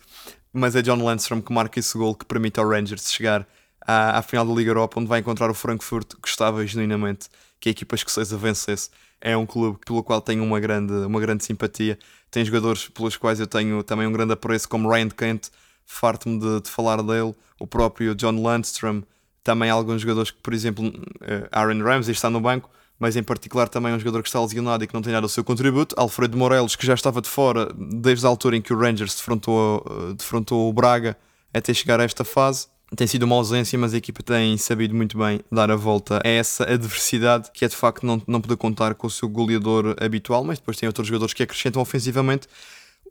mas 0.52 0.74
é 0.74 0.82
John 0.82 1.02
Landstrom 1.02 1.40
que 1.40 1.52
marca 1.52 1.78
esse 1.78 1.96
gol 1.96 2.14
que 2.14 2.24
permite 2.24 2.58
ao 2.58 2.68
Rangers 2.68 3.10
chegar 3.12 3.46
à, 3.86 4.18
à 4.18 4.22
final 4.22 4.46
da 4.46 4.52
Liga 4.52 4.70
Europa, 4.70 4.98
onde 4.98 5.08
vai 5.08 5.20
encontrar 5.20 5.50
o 5.50 5.54
Frankfurt, 5.54 6.14
que 6.14 6.20
gostava 6.20 6.66
genuinamente 6.66 7.28
que 7.60 7.68
a 7.68 7.72
equipa 7.72 7.94
escocesa 7.94 8.36
vencesse. 8.36 8.90
É 9.20 9.36
um 9.36 9.46
clube 9.46 9.78
pelo 9.84 10.02
qual 10.02 10.20
tenho 10.20 10.44
uma 10.44 10.60
grande, 10.60 10.92
uma 10.92 11.20
grande 11.20 11.44
simpatia. 11.44 11.98
Tem 12.30 12.44
jogadores 12.44 12.88
pelos 12.88 13.16
quais 13.16 13.40
eu 13.40 13.46
tenho 13.46 13.82
também 13.82 14.06
um 14.06 14.12
grande 14.12 14.32
apreço, 14.32 14.68
como 14.68 14.88
Ryan 14.88 15.08
Kent, 15.08 15.48
farto-me 15.88 16.38
de, 16.38 16.60
de, 16.60 16.70
falar 16.70 17.02
dele, 17.02 17.34
o 17.58 17.66
próprio 17.66 18.14
John 18.14 18.40
Landstrom, 18.42 19.02
também 19.42 19.70
alguns 19.70 20.02
jogadores 20.02 20.30
que, 20.30 20.38
por 20.40 20.52
exemplo, 20.52 20.92
eh, 21.22 21.48
Aaron 21.50 21.82
Ramsey 21.82 22.12
está 22.12 22.28
no 22.28 22.40
banco, 22.40 22.70
mas 23.00 23.16
em 23.16 23.22
particular 23.22 23.68
também 23.68 23.94
um 23.94 23.98
jogador 23.98 24.22
que 24.22 24.28
está 24.28 24.40
lesionado 24.40 24.84
e 24.84 24.86
que 24.86 24.92
não 24.92 25.00
tem 25.00 25.12
dado 25.12 25.24
o 25.24 25.28
seu 25.28 25.42
contributo. 25.42 25.94
Alfredo 25.98 26.36
Morelos, 26.36 26.76
que 26.76 26.86
já 26.86 26.92
estava 26.92 27.22
de 27.22 27.28
fora 27.28 27.72
desde 27.74 28.26
a 28.26 28.28
altura 28.28 28.56
em 28.56 28.62
que 28.62 28.72
o 28.72 28.78
Rangers 28.78 29.14
defrontou, 29.14 29.82
eh, 29.88 30.14
defrontou 30.14 30.68
o 30.68 30.72
Braga 30.72 31.16
até 31.52 31.72
chegar 31.72 31.98
a 32.00 32.04
esta 32.04 32.22
fase. 32.22 32.66
tem 32.94 33.06
sido 33.06 33.22
uma 33.22 33.36
ausência, 33.36 33.78
mas 33.78 33.94
a 33.94 33.96
equipa 33.96 34.22
tem 34.22 34.56
sabido 34.58 34.94
muito 34.94 35.16
bem 35.16 35.40
dar 35.50 35.70
a 35.70 35.76
volta 35.76 36.20
a 36.22 36.28
essa 36.28 36.64
adversidade 36.64 37.50
que 37.52 37.64
é 37.64 37.68
de 37.68 37.76
facto 37.76 38.04
não, 38.04 38.20
não 38.26 38.40
poder 38.40 38.56
contar 38.56 38.94
com 38.94 39.06
o 39.06 39.10
seu 39.10 39.28
goleador 39.28 39.96
habitual, 40.00 40.44
mas 40.44 40.58
depois 40.58 40.76
tem 40.76 40.86
outros 40.86 41.06
jogadores 41.06 41.32
que 41.32 41.42
acrescentam 41.42 41.80
ofensivamente. 41.80 42.46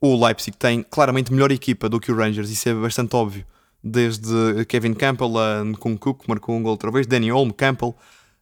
O 0.01 0.25
Leipzig 0.25 0.55
tem 0.57 0.83
claramente 0.83 1.33
melhor 1.33 1.51
equipa 1.51 1.89
do 1.89 1.99
que 1.99 2.11
o 2.11 2.15
Rangers, 2.15 2.49
isso 2.49 2.69
é 2.69 2.73
bastante 2.73 3.15
óbvio. 3.15 3.45
Desde 3.83 4.65
Kevin 4.65 4.93
Campbell 4.93 5.37
a 5.37 5.63
Nkunku, 5.63 6.13
que 6.13 6.27
marcou 6.27 6.55
um 6.55 6.61
gol 6.61 6.71
outra 6.71 6.91
vez, 6.91 7.07
Danny 7.07 7.31
Olmo, 7.31 7.53
Campbell, 7.53 7.95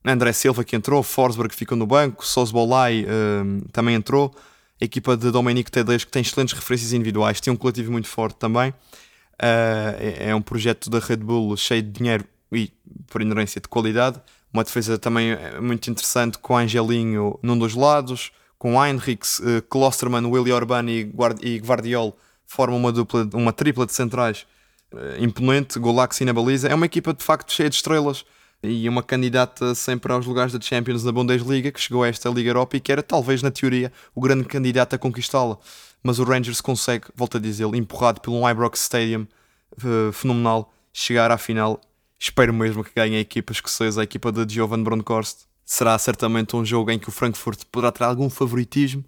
André 0.03 0.33
Silva 0.33 0.63
que 0.63 0.75
entrou, 0.75 1.01
Forsberg 1.01 1.49
que 1.49 1.55
ficou 1.55 1.77
no 1.77 1.87
banco, 1.87 2.25
Sosbolai 2.25 3.05
um, 3.07 3.61
também 3.71 3.95
entrou. 3.95 4.33
A 4.81 4.85
equipa 4.85 5.15
de 5.15 5.31
Domenico 5.31 5.71
Tedesco 5.71 6.11
tem 6.11 6.21
excelentes 6.21 6.53
referências 6.53 6.93
individuais, 6.93 7.39
tem 7.39 7.51
um 7.51 7.55
coletivo 7.55 7.91
muito 7.91 8.07
forte 8.07 8.37
também. 8.37 8.69
Uh, 8.69 9.95
é, 9.99 10.29
é, 10.29 10.35
um 10.35 10.41
projeto 10.41 10.89
da 10.89 10.99
Red 10.99 11.17
Bull 11.17 11.55
cheio 11.57 11.81
de 11.81 11.91
dinheiro 11.91 12.25
e, 12.51 12.71
por 13.07 13.21
inerência, 13.21 13.59
de 13.59 13.67
qualidade. 13.67 14.21
Uma 14.53 14.63
defesa 14.63 14.97
também 14.97 15.31
eh, 15.31 15.59
muito 15.59 15.89
interessante 15.89 16.37
com 16.37 16.55
Angelinho 16.55 17.37
num 17.43 17.57
dos 17.57 17.75
lados, 17.75 18.31
com 18.65 18.83
Heinrichs, 18.83 19.37
uh, 19.37 19.61
Klosterman, 19.69 20.25
Willy 20.25 20.51
Orban 20.51 20.89
e, 20.89 21.03
Guard 21.03 21.37
e 21.43 21.57
Guardiol 21.57 22.17
formam 22.47 22.79
uma, 22.79 22.91
dupla, 22.91 23.29
uma 23.31 23.53
tripla 23.53 23.85
de 23.85 23.93
centrais 23.93 24.47
uh, 24.91 25.23
imponente, 25.23 25.77
Golaxi 25.77 26.25
na 26.25 26.33
baliza. 26.33 26.67
É 26.67 26.73
uma 26.73 26.87
equipa 26.87 27.13
de 27.13 27.23
facto 27.23 27.53
cheia 27.53 27.69
de 27.69 27.75
estrelas 27.75 28.25
e 28.63 28.89
uma 28.89 29.03
candidata 29.03 29.75
sempre 29.75 30.11
aos 30.11 30.25
lugares 30.25 30.51
da 30.51 30.59
Champions 30.59 31.03
na 31.03 31.11
Bundesliga, 31.11 31.71
que 31.71 31.79
chegou 31.79 32.01
a 32.01 32.07
esta 32.07 32.27
Liga 32.27 32.49
Europa 32.49 32.75
e 32.75 32.79
que 32.79 32.91
era 32.91 33.03
talvez 33.03 33.43
na 33.43 33.51
teoria 33.51 33.93
o 34.15 34.19
grande 34.19 34.45
candidato 34.45 34.95
a 34.95 34.97
conquistá-la 34.97 35.59
mas 36.01 36.17
o 36.17 36.23
Rangers 36.23 36.59
consegue, 36.59 37.05
volto 37.15 37.37
a 37.37 37.39
dizer, 37.39 37.65
empurrado 37.75 38.19
pelo 38.19 38.49
Ibrox 38.49 38.79
Stadium 38.79 39.27
uh, 39.77 40.11
fenomenal, 40.11 40.73
chegar 40.91 41.29
à 41.29 41.37
final. 41.37 41.79
Espero 42.19 42.51
mesmo 42.51 42.83
que 42.83 42.91
ganhe 42.95 43.17
a 43.17 43.19
equipa 43.19 43.51
escocesa, 43.51 44.01
a 44.01 44.03
equipa 44.03 44.31
de 44.31 44.55
Jovan 44.55 44.81
Bronkhorst. 44.81 45.45
Será 45.65 45.97
certamente 45.97 46.55
um 46.55 46.63
jogo 46.63 46.91
em 46.91 46.99
que 46.99 47.09
o 47.09 47.11
Frankfurt 47.11 47.63
poderá 47.71 47.91
ter 47.91 48.03
algum 48.03 48.29
favoritismo, 48.29 49.03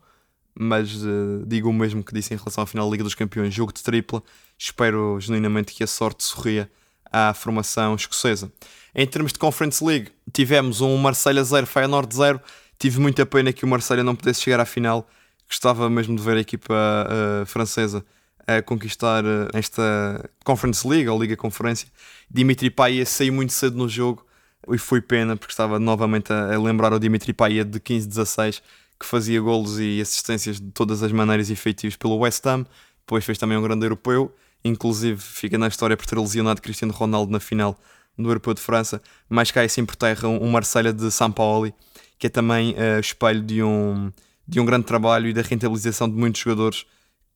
mas 0.59 1.03
uh, 1.03 1.45
digo 1.45 1.69
o 1.69 1.73
mesmo 1.73 2.03
que 2.03 2.13
disse 2.13 2.33
em 2.33 2.37
relação 2.37 2.63
à 2.63 2.67
final 2.67 2.87
da 2.87 2.91
Liga 2.91 3.03
dos 3.03 3.13
Campeões, 3.13 3.53
jogo 3.53 3.71
de 3.71 3.83
tripla. 3.83 4.23
Espero 4.57 5.19
genuinamente 5.19 5.73
que 5.73 5.83
a 5.83 5.87
sorte 5.87 6.23
sorria 6.23 6.69
à 7.11 7.33
formação 7.33 7.95
escocesa. 7.95 8.51
Em 8.95 9.05
termos 9.05 9.31
de 9.31 9.39
Conference 9.39 9.83
League, 9.83 10.09
tivemos 10.33 10.81
um 10.81 10.97
Marselha 10.97 11.43
0, 11.43 11.67
Feyenoord 11.67 12.15
0. 12.15 12.41
Tive 12.79 12.99
muita 12.99 13.25
pena 13.25 13.53
que 13.53 13.63
o 13.63 13.67
Marselha 13.67 14.03
não 14.03 14.15
pudesse 14.15 14.41
chegar 14.41 14.59
à 14.59 14.65
final 14.65 15.07
gostava 15.47 15.89
mesmo 15.89 16.15
de 16.15 16.21
ver 16.21 16.37
a 16.37 16.41
equipa 16.41 16.73
uh, 16.73 17.45
francesa 17.45 18.05
a 18.45 18.61
conquistar 18.61 19.23
uh, 19.23 19.47
esta 19.53 20.29
Conference 20.43 20.87
League 20.87 21.07
ou 21.07 21.19
Liga 21.19 21.35
Conferência. 21.35 21.87
Dimitri 22.29 22.69
Payet 22.69 23.05
saiu 23.05 23.33
muito 23.33 23.53
cedo 23.53 23.77
no 23.77 23.87
jogo 23.87 24.25
e 24.73 24.77
foi 24.77 25.01
pena 25.01 25.35
porque 25.35 25.51
estava 25.51 25.79
novamente 25.79 26.31
a, 26.31 26.55
a 26.55 26.59
lembrar 26.61 26.93
o 26.93 26.99
Dimitri 26.99 27.33
Payet 27.33 27.69
de 27.69 27.79
15-16 27.79 28.61
que 28.99 29.05
fazia 29.05 29.39
golos 29.39 29.79
e 29.79 30.01
assistências 30.01 30.59
de 30.59 30.71
todas 30.71 31.03
as 31.03 31.11
maneiras 31.11 31.49
efetivas 31.49 31.95
pelo 31.95 32.17
West 32.17 32.45
Ham. 32.45 32.65
Depois 32.99 33.23
fez 33.23 33.37
também 33.37 33.57
um 33.57 33.61
grande 33.61 33.85
europeu, 33.85 34.35
inclusive 34.63 35.21
fica 35.21 35.57
na 35.57 35.67
história 35.67 35.95
por 35.95 36.05
ter 36.05 36.17
lesionado 36.17 36.61
Cristiano 36.61 36.93
Ronaldo 36.93 37.31
na 37.31 37.39
final 37.39 37.79
do 38.17 38.29
Europeu 38.29 38.53
de 38.53 38.61
França, 38.61 39.01
mas 39.29 39.51
cai 39.51 39.65
assim 39.65 39.85
por 39.85 39.95
terra 39.95 40.27
um, 40.27 40.43
um 40.43 40.49
Marselha 40.49 40.91
de 40.91 41.11
São 41.11 41.31
Paulo, 41.31 41.71
que 42.17 42.25
é 42.25 42.29
também 42.29 42.71
uh, 42.71 42.99
espelho 42.99 43.41
de 43.41 43.61
um 43.61 44.11
de 44.47 44.59
um 44.61 44.65
grande 44.65 44.85
trabalho 44.85 45.27
e 45.27 45.33
da 45.33 45.41
rentabilização 45.41 46.09
de 46.09 46.15
muitos 46.15 46.41
jogadores, 46.41 46.85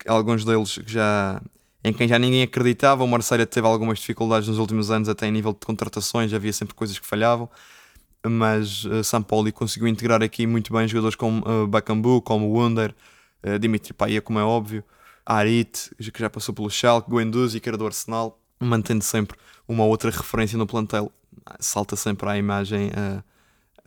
alguns 0.08 0.46
deles 0.46 0.80
já 0.88 1.42
em 1.84 1.94
quem 1.94 2.08
já 2.08 2.20
ninguém 2.20 2.44
acreditava. 2.44 3.04
O 3.04 3.08
Marseille 3.08 3.46
teve 3.46 3.68
algumas 3.68 4.00
dificuldades 4.00 4.48
nos 4.48 4.58
últimos 4.58 4.92
anos, 4.92 5.10
até 5.10 5.28
em 5.28 5.32
nível 5.32 5.54
de 5.54 5.60
contratações, 5.66 6.34
havia 6.34 6.54
sempre 6.54 6.76
coisas 6.76 6.98
que 6.98 7.06
falhavam. 7.06 7.50
Mas 8.26 8.86
uh, 8.86 9.04
São 9.04 9.22
Paulo 9.24 9.52
conseguiu 9.52 9.88
integrar 9.88 10.22
aqui 10.22 10.46
muito 10.46 10.72
bem 10.72 10.88
jogadores 10.88 11.16
como 11.16 11.44
uh, 11.48 11.68
Bakambu, 11.68 12.22
como 12.22 12.54
Wunder, 12.54 12.94
uh, 13.44 13.58
Dimitri 13.58 13.94
Payet, 13.94 14.22
como 14.22 14.38
é 14.38 14.44
óbvio, 14.44 14.84
Arit, 15.26 15.90
que 15.98 16.20
já 16.20 16.30
passou 16.30 16.54
pelo 16.54 16.70
Schalke, 16.70 17.10
Guendouzi, 17.10 17.60
que 17.60 17.68
era 17.68 17.78
do 17.78 17.86
Arsenal, 17.86 18.40
mantendo 18.60 19.04
sempre 19.04 19.38
uma 19.68 19.86
outra 19.86 20.12
referência 20.12 20.58
no 20.58 20.68
plantel. 20.68 21.12
Salta 21.60 21.96
sempre 21.96 22.30
à 22.30 22.38
imagem 22.38 22.90
uh, 22.90 23.24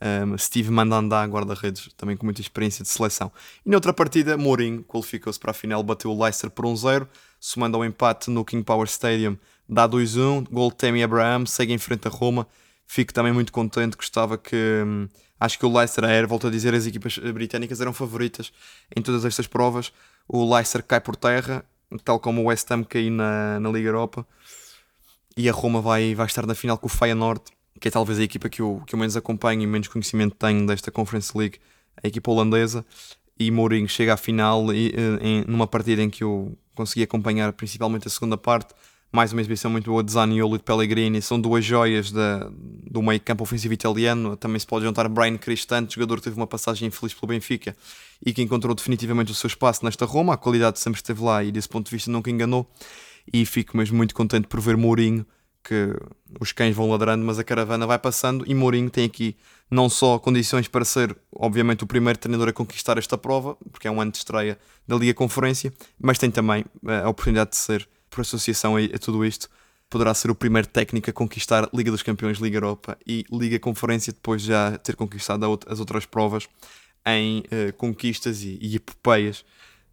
um, 0.01 0.37
Steve 0.37 0.69
Mandanda, 0.69 1.23
guarda-redes, 1.25 1.89
também 1.95 2.17
com 2.17 2.25
muita 2.25 2.41
experiência 2.41 2.83
de 2.83 2.89
seleção. 2.89 3.31
E 3.65 3.69
noutra 3.69 3.93
partida, 3.93 4.37
Mourinho 4.37 4.83
qualificou-se 4.83 5.39
para 5.39 5.51
a 5.51 5.53
final, 5.53 5.81
bateu 5.83 6.11
o 6.11 6.23
Leicester 6.23 6.49
por 6.49 6.65
1-0, 6.65 7.07
somando 7.39 7.77
ao 7.77 7.85
empate 7.85 8.29
no 8.29 8.43
King 8.43 8.63
Power 8.63 8.87
Stadium, 8.87 9.37
dá 9.67 9.87
2-1, 9.87 10.47
gol 10.49 10.69
de 10.69 10.77
Tammy 10.77 11.03
Abraham, 11.03 11.45
segue 11.45 11.73
em 11.73 11.77
frente 11.77 12.07
a 12.07 12.11
Roma. 12.11 12.47
Fico 12.87 13.13
também 13.13 13.33
muito 13.33 13.51
contente, 13.51 13.97
gostava 13.97 14.37
que. 14.37 14.55
Hum, 14.85 15.07
acho 15.39 15.57
que 15.57 15.65
o 15.65 15.75
Leicester 15.75 16.03
era, 16.03 16.27
volto 16.27 16.47
a 16.47 16.51
dizer, 16.51 16.73
as 16.73 16.85
equipas 16.85 17.17
britânicas 17.17 17.81
eram 17.81 17.93
favoritas 17.93 18.53
em 18.95 19.01
todas 19.01 19.25
estas 19.25 19.47
provas. 19.47 19.91
O 20.27 20.53
Leicester 20.53 20.83
cai 20.83 21.01
por 21.01 21.15
terra, 21.15 21.65
tal 22.03 22.19
como 22.19 22.41
o 22.41 22.45
West 22.45 22.69
Ham 22.71 22.83
caiu 22.83 23.11
na, 23.11 23.59
na 23.59 23.69
Liga 23.69 23.89
Europa. 23.89 24.25
E 25.35 25.49
a 25.49 25.51
Roma 25.51 25.81
vai, 25.81 26.15
vai 26.15 26.27
estar 26.27 26.45
na 26.45 26.55
final 26.55 26.77
com 26.77 26.85
o 26.85 26.89
Feyenoord 26.89 27.41
que 27.79 27.87
é 27.87 27.91
talvez 27.91 28.19
a 28.19 28.23
equipa 28.23 28.49
que 28.49 28.61
eu, 28.61 28.81
que 28.85 28.95
eu 28.95 28.99
menos 28.99 29.17
acompanho 29.17 29.61
e 29.61 29.67
menos 29.67 29.87
conhecimento 29.87 30.35
tenho 30.35 30.65
desta 30.65 30.91
Conference 30.91 31.37
League, 31.37 31.59
a 32.01 32.07
equipa 32.07 32.31
holandesa. 32.31 32.85
E 33.37 33.51
Mourinho 33.51 33.87
chega 33.87 34.13
à 34.13 34.17
final 34.17 34.73
e, 34.73 34.93
eh, 34.95 35.19
em, 35.21 35.45
numa 35.45 35.67
partida 35.67 36.01
em 36.01 36.09
que 36.09 36.23
eu 36.23 36.57
consegui 36.73 37.03
acompanhar 37.03 37.51
principalmente 37.51 38.07
a 38.07 38.09
segunda 38.09 38.37
parte. 38.37 38.73
Mais 39.11 39.31
uma 39.31 39.41
exibição 39.41 39.69
muito 39.69 39.89
boa 39.89 40.03
de 40.03 40.11
Zaniolo 40.11 40.55
e 40.55 40.57
de 40.57 40.63
Pellegrini. 40.63 41.21
São 41.21 41.39
duas 41.39 41.63
joias 41.63 42.11
da, 42.11 42.49
do 42.89 43.01
meio 43.01 43.19
campo 43.19 43.43
ofensivo 43.43 43.73
italiano. 43.73 44.37
Também 44.37 44.59
se 44.59 44.65
pode 44.65 44.85
juntar 44.85 45.07
Brian 45.09 45.37
Cristante, 45.37 45.95
jogador 45.95 46.17
que 46.17 46.23
teve 46.23 46.35
uma 46.37 46.47
passagem 46.47 46.87
infeliz 46.87 47.13
pelo 47.13 47.27
Benfica 47.27 47.75
e 48.25 48.33
que 48.33 48.41
encontrou 48.41 48.73
definitivamente 48.73 49.31
o 49.31 49.35
seu 49.35 49.47
espaço 49.47 49.83
nesta 49.83 50.05
Roma. 50.05 50.33
A 50.33 50.37
qualidade 50.37 50.79
sempre 50.79 50.99
esteve 50.99 51.21
lá 51.21 51.43
e 51.43 51.51
desse 51.51 51.67
ponto 51.67 51.89
de 51.89 51.95
vista 51.95 52.09
nunca 52.09 52.31
enganou. 52.31 52.69
E 53.31 53.45
fico 53.45 53.75
mesmo 53.75 53.97
muito 53.97 54.15
contente 54.15 54.47
por 54.47 54.61
ver 54.61 54.77
Mourinho 54.77 55.25
que 55.67 55.93
os 56.39 56.51
cães 56.51 56.75
vão 56.75 56.89
ladrando, 56.89 57.25
mas 57.25 57.39
a 57.39 57.43
caravana 57.43 57.87
vai 57.87 57.97
passando 57.97 58.45
e 58.47 58.53
Mourinho 58.53 58.89
tem 58.89 59.05
aqui 59.05 59.35
não 59.69 59.89
só 59.89 60.19
condições 60.19 60.67
para 60.67 60.85
ser, 60.85 61.17
obviamente, 61.35 61.83
o 61.83 61.87
primeiro 61.87 62.19
treinador 62.19 62.49
a 62.49 62.53
conquistar 62.53 62.99
esta 62.99 63.17
prova, 63.17 63.57
porque 63.71 63.87
é 63.87 63.91
um 63.91 63.99
ano 63.99 64.11
de 64.11 64.19
estreia 64.19 64.59
da 64.87 64.95
Liga 64.95 65.13
Conferência, 65.15 65.73
mas 65.99 66.19
tem 66.19 66.29
também 66.29 66.63
eh, 66.87 67.01
a 67.03 67.09
oportunidade 67.09 67.49
de 67.51 67.57
ser, 67.57 67.89
por 68.11 68.21
associação 68.21 68.75
a, 68.77 68.99
tudo 68.99 69.25
isto, 69.25 69.49
poderá 69.89 70.13
ser 70.13 70.29
o 70.29 70.35
primeiro 70.35 70.67
técnico 70.67 71.09
a 71.09 71.13
conquistar 71.13 71.67
Liga 71.73 71.89
dos 71.89 72.03
Campeões, 72.03 72.37
Liga 72.37 72.57
Europa 72.57 72.95
e 73.05 73.25
Liga 73.31 73.57
Conferência, 73.57 74.13
depois 74.13 74.43
de 74.43 74.49
já 74.49 74.77
ter 74.77 74.95
conquistado 74.95 75.59
as 75.67 75.79
outras 75.79 76.05
provas 76.05 76.47
em 77.07 77.39
uh, 77.39 77.73
conquistas 77.77 78.43
e, 78.43 78.57
e 78.61 78.75
epopeias 78.75 79.43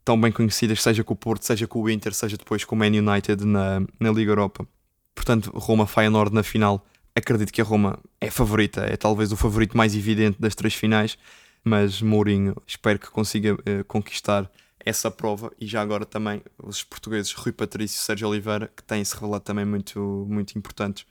tão 0.04 0.20
bem 0.20 0.32
conhecidas, 0.32 0.82
seja 0.82 1.04
com 1.04 1.14
o 1.14 1.16
Porto, 1.16 1.44
seja 1.44 1.66
com 1.66 1.80
o 1.80 1.88
Inter, 1.88 2.12
seja 2.12 2.36
depois 2.36 2.64
com 2.64 2.74
o 2.74 2.78
Man 2.78 2.86
United 2.86 3.44
na, 3.44 3.80
na 4.00 4.10
Liga 4.10 4.32
Europa. 4.32 4.66
Portanto, 5.14 5.50
Roma-Feyenoord 5.54 6.34
na 6.34 6.42
final. 6.42 6.84
Acredito 7.14 7.52
que 7.52 7.60
a 7.60 7.64
Roma 7.64 7.98
é 8.20 8.30
favorita, 8.30 8.80
é 8.82 8.96
talvez 8.96 9.32
o 9.32 9.36
favorito 9.36 9.76
mais 9.76 9.94
evidente 9.94 10.40
das 10.40 10.54
três 10.54 10.74
finais, 10.74 11.18
mas 11.62 12.00
Mourinho 12.00 12.56
espero 12.66 12.98
que 12.98 13.10
consiga 13.10 13.54
uh, 13.54 13.84
conquistar 13.86 14.50
essa 14.84 15.10
prova 15.10 15.52
e 15.60 15.66
já 15.66 15.80
agora 15.80 16.04
também 16.04 16.42
os 16.58 16.82
portugueses 16.82 17.32
Rui 17.32 17.52
Patrício 17.52 17.96
e 17.96 18.00
Sérgio 18.00 18.28
Oliveira, 18.28 18.72
que 18.74 18.82
têm 18.82 19.04
se 19.04 19.14
revelado 19.14 19.44
também 19.44 19.64
muito, 19.64 20.26
muito 20.28 20.58
importantes 20.58 21.06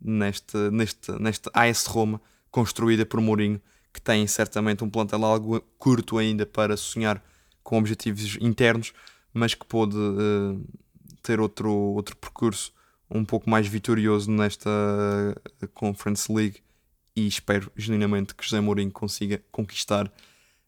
neste, 0.00 0.56
neste, 0.70 1.10
neste 1.12 1.50
AS 1.52 1.86
Roma, 1.86 2.20
construída 2.50 3.04
por 3.04 3.20
Mourinho, 3.20 3.60
que 3.92 4.00
tem 4.00 4.26
certamente 4.26 4.84
um 4.84 4.90
plantel 4.90 5.24
algo 5.24 5.60
curto 5.78 6.18
ainda 6.18 6.46
para 6.46 6.76
sonhar 6.76 7.22
com 7.62 7.78
objetivos 7.78 8.36
internos, 8.40 8.92
mas 9.32 9.54
que 9.54 9.66
pode 9.66 9.96
uh, 9.96 10.64
ter 11.22 11.40
outro, 11.40 11.70
outro 11.70 12.16
percurso 12.16 12.72
um 13.10 13.24
pouco 13.24 13.48
mais 13.48 13.66
vitorioso 13.66 14.30
nesta 14.30 14.70
Conference 15.74 16.32
League 16.32 16.60
e 17.16 17.26
espero 17.26 17.70
genuinamente 17.76 18.34
que 18.34 18.44
José 18.44 18.60
Mourinho 18.60 18.92
consiga 18.92 19.42
conquistar 19.50 20.10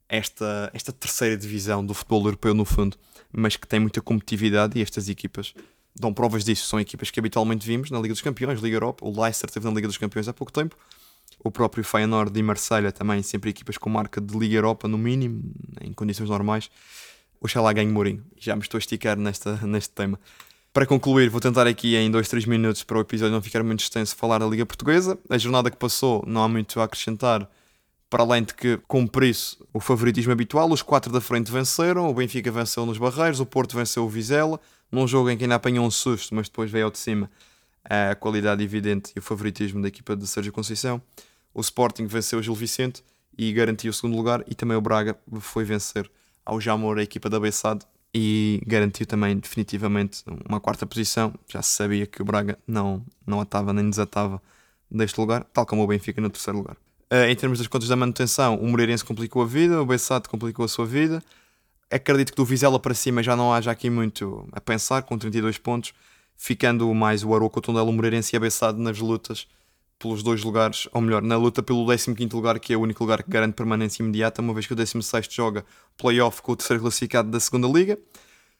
esta, 0.08 0.70
esta 0.74 0.92
terceira 0.92 1.36
divisão 1.36 1.84
do 1.84 1.94
futebol 1.94 2.24
europeu 2.24 2.52
no 2.52 2.64
fundo, 2.64 2.96
mas 3.32 3.56
que 3.56 3.66
tem 3.66 3.78
muita 3.78 4.00
competitividade 4.00 4.78
e 4.78 4.82
estas 4.82 5.08
equipas 5.08 5.54
dão 5.94 6.12
provas 6.12 6.44
disso. 6.44 6.66
São 6.66 6.80
equipas 6.80 7.10
que 7.10 7.20
habitualmente 7.20 7.66
vimos 7.66 7.90
na 7.90 7.98
Liga 8.00 8.12
dos 8.12 8.22
Campeões, 8.22 8.60
Liga 8.60 8.76
Europa, 8.76 9.04
o 9.04 9.22
Leicester 9.22 9.48
esteve 9.48 9.66
na 9.66 9.72
Liga 9.72 9.86
dos 9.86 9.98
Campeões 9.98 10.26
há 10.26 10.32
pouco 10.32 10.52
tempo, 10.52 10.76
o 11.42 11.50
próprio 11.50 11.84
Feyenoord 11.84 12.36
e 12.38 12.42
Marselha 12.42 12.90
também, 12.90 13.22
sempre 13.22 13.50
equipas 13.50 13.78
com 13.78 13.88
marca 13.88 14.20
de 14.20 14.36
Liga 14.36 14.56
Europa 14.56 14.88
no 14.88 14.98
mínimo, 14.98 15.42
em 15.80 15.92
condições 15.92 16.28
normais. 16.28 16.70
Oxalá 17.40 17.72
ganhe 17.72 17.90
Mourinho. 17.90 18.22
Já 18.36 18.54
me 18.54 18.60
estou 18.62 18.76
a 18.76 18.80
esticar 18.80 19.16
nesta, 19.16 19.56
neste 19.66 19.94
tema. 19.94 20.20
Para 20.72 20.86
concluir, 20.86 21.28
vou 21.28 21.40
tentar 21.40 21.66
aqui 21.66 21.96
em 21.96 22.08
2, 22.08 22.28
3 22.28 22.44
minutos 22.44 22.84
para 22.84 22.96
o 22.96 23.00
episódio 23.00 23.34
não 23.34 23.42
ficar 23.42 23.60
muito 23.64 23.80
extenso 23.80 24.14
falar 24.14 24.38
da 24.38 24.46
Liga 24.46 24.64
Portuguesa. 24.64 25.18
A 25.28 25.36
jornada 25.36 25.68
que 25.68 25.76
passou 25.76 26.22
não 26.24 26.44
há 26.44 26.48
muito 26.48 26.80
a 26.80 26.84
acrescentar, 26.84 27.50
para 28.08 28.22
além 28.22 28.44
de 28.44 28.54
que 28.54 28.76
cumpre 28.86 29.28
isso 29.28 29.66
o 29.74 29.80
favoritismo 29.80 30.30
habitual. 30.30 30.70
Os 30.70 30.80
quatro 30.80 31.12
da 31.12 31.20
frente 31.20 31.50
venceram, 31.50 32.08
o 32.08 32.14
Benfica 32.14 32.52
venceu 32.52 32.86
nos 32.86 32.98
Barreiros, 32.98 33.40
o 33.40 33.46
Porto 33.46 33.76
venceu 33.76 34.04
o 34.04 34.08
Vizela, 34.08 34.60
num 34.92 35.08
jogo 35.08 35.28
em 35.28 35.36
que 35.36 35.42
ainda 35.42 35.56
apanhou 35.56 35.84
um 35.84 35.90
susto, 35.90 36.32
mas 36.36 36.48
depois 36.48 36.70
veio 36.70 36.84
ao 36.84 36.90
de 36.92 36.98
cima 36.98 37.28
a 37.84 38.14
qualidade 38.14 38.62
evidente 38.62 39.10
e 39.16 39.18
o 39.18 39.22
favoritismo 39.22 39.82
da 39.82 39.88
equipa 39.88 40.14
de 40.14 40.24
Sérgio 40.24 40.52
Conceição. 40.52 41.02
O 41.52 41.60
Sporting 41.60 42.06
venceu 42.06 42.38
o 42.38 42.42
Gil 42.42 42.54
Vicente 42.54 43.02
e 43.36 43.52
garantiu 43.52 43.90
o 43.90 43.92
segundo 43.92 44.16
lugar, 44.16 44.44
e 44.46 44.54
também 44.54 44.76
o 44.76 44.80
Braga 44.80 45.18
foi 45.40 45.64
vencer 45.64 46.08
ao 46.46 46.60
Jamor, 46.60 46.96
a 46.98 47.02
equipa 47.02 47.28
da 47.28 47.40
Bessade, 47.40 47.84
e 48.14 48.60
garantiu 48.66 49.06
também 49.06 49.36
definitivamente 49.36 50.24
uma 50.48 50.60
quarta 50.60 50.84
posição. 50.86 51.32
Já 51.48 51.62
se 51.62 51.70
sabia 51.76 52.06
que 52.06 52.20
o 52.20 52.24
Braga 52.24 52.58
não, 52.66 53.04
não 53.26 53.40
atava 53.40 53.72
nem 53.72 53.88
desatava 53.88 54.42
deste 54.90 55.20
lugar, 55.20 55.44
tal 55.52 55.64
como 55.64 55.82
o 55.82 55.86
Benfica 55.86 56.20
no 56.20 56.30
terceiro 56.30 56.58
lugar. 56.58 56.76
Uh, 57.12 57.28
em 57.28 57.36
termos 57.36 57.58
das 57.58 57.66
contas 57.66 57.88
da 57.88 57.96
manutenção, 57.96 58.56
o 58.56 58.68
Moreirense 58.68 59.04
complicou 59.04 59.42
a 59.42 59.46
vida, 59.46 59.80
o 59.80 59.86
Bessade 59.86 60.28
complicou 60.28 60.64
a 60.64 60.68
sua 60.68 60.86
vida. 60.86 61.22
Acredito 61.90 62.30
que 62.32 62.36
do 62.36 62.44
Vizela 62.44 62.78
para 62.78 62.94
cima 62.94 63.22
já 63.22 63.34
não 63.34 63.52
haja 63.52 63.70
aqui 63.70 63.90
muito 63.90 64.48
a 64.52 64.60
pensar, 64.60 65.02
com 65.02 65.18
32 65.18 65.58
pontos, 65.58 65.92
ficando 66.36 66.92
mais 66.94 67.24
o 67.24 67.34
Aroca, 67.34 67.58
o 67.58 67.62
Tondela, 67.62 67.88
o 67.88 67.92
Moreirense 67.92 68.34
e 68.34 68.36
a 68.36 68.40
Bessade 68.40 68.80
nas 68.80 68.98
lutas 68.98 69.46
pelos 70.00 70.22
dois 70.22 70.42
lugares, 70.42 70.88
ou 70.92 71.00
melhor, 71.02 71.20
na 71.20 71.36
luta 71.36 71.62
pelo 71.62 71.86
15 71.86 72.16
lugar, 72.32 72.58
que 72.58 72.72
é 72.72 72.76
o 72.76 72.80
único 72.80 73.04
lugar 73.04 73.22
que 73.22 73.30
garante 73.30 73.52
permanência 73.52 74.02
imediata, 74.02 74.40
uma 74.40 74.54
vez 74.54 74.66
que 74.66 74.72
o 74.72 74.76
16 74.76 75.28
joga 75.30 75.62
playoff 75.98 76.40
com 76.40 76.52
o 76.52 76.56
terceiro 76.56 76.82
classificado 76.82 77.30
da 77.30 77.38
segunda 77.38 77.68
liga. 77.68 77.98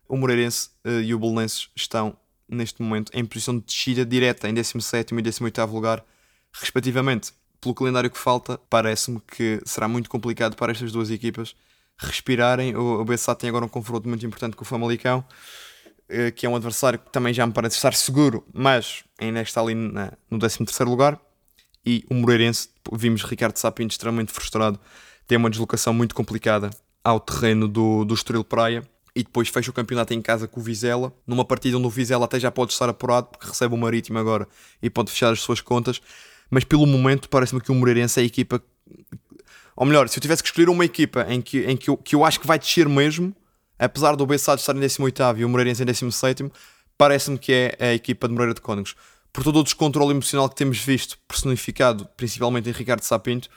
O 0.06 0.18
Moreirense 0.18 0.68
uh, 0.84 1.00
e 1.00 1.14
o 1.14 1.18
Belenenses 1.18 1.70
estão, 1.74 2.14
neste 2.46 2.82
momento, 2.82 3.10
em 3.14 3.24
posição 3.24 3.58
de 3.58 3.64
descida 3.64 4.04
direta 4.04 4.50
em 4.50 4.54
17 4.54 5.14
e 5.14 5.22
18 5.22 5.64
lugar, 5.64 6.04
respectivamente. 6.52 7.32
Pelo 7.58 7.74
calendário 7.74 8.10
que 8.10 8.18
falta, 8.18 8.58
parece-me 8.68 9.20
que 9.20 9.62
será 9.64 9.88
muito 9.88 10.10
complicado 10.10 10.56
para 10.56 10.72
estas 10.72 10.92
duas 10.92 11.10
equipas 11.10 11.56
respirarem. 11.96 12.76
O, 12.76 13.00
o 13.00 13.34
tem 13.34 13.48
agora 13.48 13.64
um 13.64 13.68
confronto 13.68 14.06
muito 14.06 14.24
importante 14.26 14.56
com 14.56 14.62
o 14.62 14.66
Famalicão, 14.66 15.24
uh, 16.10 16.32
que 16.36 16.44
é 16.44 16.50
um 16.50 16.56
adversário 16.56 16.98
que 16.98 17.10
também 17.10 17.32
já 17.32 17.46
me 17.46 17.52
parece 17.54 17.76
estar 17.76 17.94
seguro, 17.94 18.44
mas 18.52 19.04
ainda 19.18 19.40
está 19.40 19.62
ali 19.62 19.74
na, 19.74 20.12
no 20.30 20.38
13 20.38 20.84
lugar 20.84 21.18
e 21.84 22.04
o 22.10 22.14
Moreirense, 22.14 22.68
vimos 22.92 23.22
Ricardo 23.22 23.56
Sapinto 23.56 23.92
extremamente 23.92 24.32
frustrado, 24.32 24.78
tem 25.26 25.38
uma 25.38 25.50
deslocação 25.50 25.92
muito 25.92 26.14
complicada 26.14 26.70
ao 27.02 27.18
terreno 27.20 27.66
do, 27.66 28.04
do 28.04 28.14
Estoril 28.14 28.44
Praia 28.44 28.82
e 29.14 29.22
depois 29.22 29.48
fecha 29.48 29.70
o 29.70 29.74
campeonato 29.74 30.14
em 30.14 30.20
casa 30.20 30.46
com 30.46 30.60
o 30.60 30.62
Vizela, 30.62 31.12
numa 31.26 31.44
partida 31.44 31.76
onde 31.76 31.86
o 31.86 31.90
Vizela 31.90 32.24
até 32.24 32.38
já 32.38 32.50
pode 32.50 32.72
estar 32.72 32.88
apurado 32.88 33.28
porque 33.28 33.46
recebe 33.46 33.74
o 33.74 33.78
Marítimo 33.78 34.18
agora 34.18 34.46
e 34.82 34.90
pode 34.90 35.10
fechar 35.10 35.32
as 35.32 35.40
suas 35.40 35.60
contas, 35.60 36.00
mas 36.50 36.64
pelo 36.64 36.86
momento 36.86 37.28
parece-me 37.28 37.60
que 37.60 37.70
o 37.70 37.74
Moreirense 37.74 38.20
é 38.20 38.22
a 38.22 38.26
equipa 38.26 38.62
ou 39.76 39.86
melhor, 39.86 40.08
se 40.08 40.18
eu 40.18 40.20
tivesse 40.20 40.42
que 40.42 40.48
escolher 40.48 40.68
uma 40.68 40.84
equipa 40.84 41.24
em 41.28 41.40
que, 41.40 41.60
em 41.60 41.76
que, 41.76 41.88
eu, 41.88 41.96
que 41.96 42.14
eu 42.14 42.22
acho 42.22 42.38
que 42.38 42.46
vai 42.46 42.58
descer 42.58 42.86
mesmo, 42.86 43.34
apesar 43.78 44.14
do 44.14 44.26
Bessade 44.26 44.60
estar 44.60 44.76
em 44.76 44.80
18 44.80 45.22
e 45.38 45.44
o 45.44 45.48
Moreirense 45.48 45.82
em 45.82 45.86
17, 45.86 46.52
parece-me 46.98 47.38
que 47.38 47.50
é 47.50 47.76
a 47.78 47.94
equipa 47.94 48.28
de 48.28 48.34
Moreira 48.34 48.52
de 48.52 48.60
Cónigos 48.60 48.94
por 49.32 49.44
todo 49.44 49.60
o 49.60 49.62
descontrole 49.62 50.10
emocional 50.10 50.48
que 50.48 50.56
temos 50.56 50.78
visto, 50.78 51.18
personificado 51.26 52.08
principalmente 52.16 52.68
em 52.68 52.72
Ricardo 52.72 53.02
Sapinto, 53.02 53.48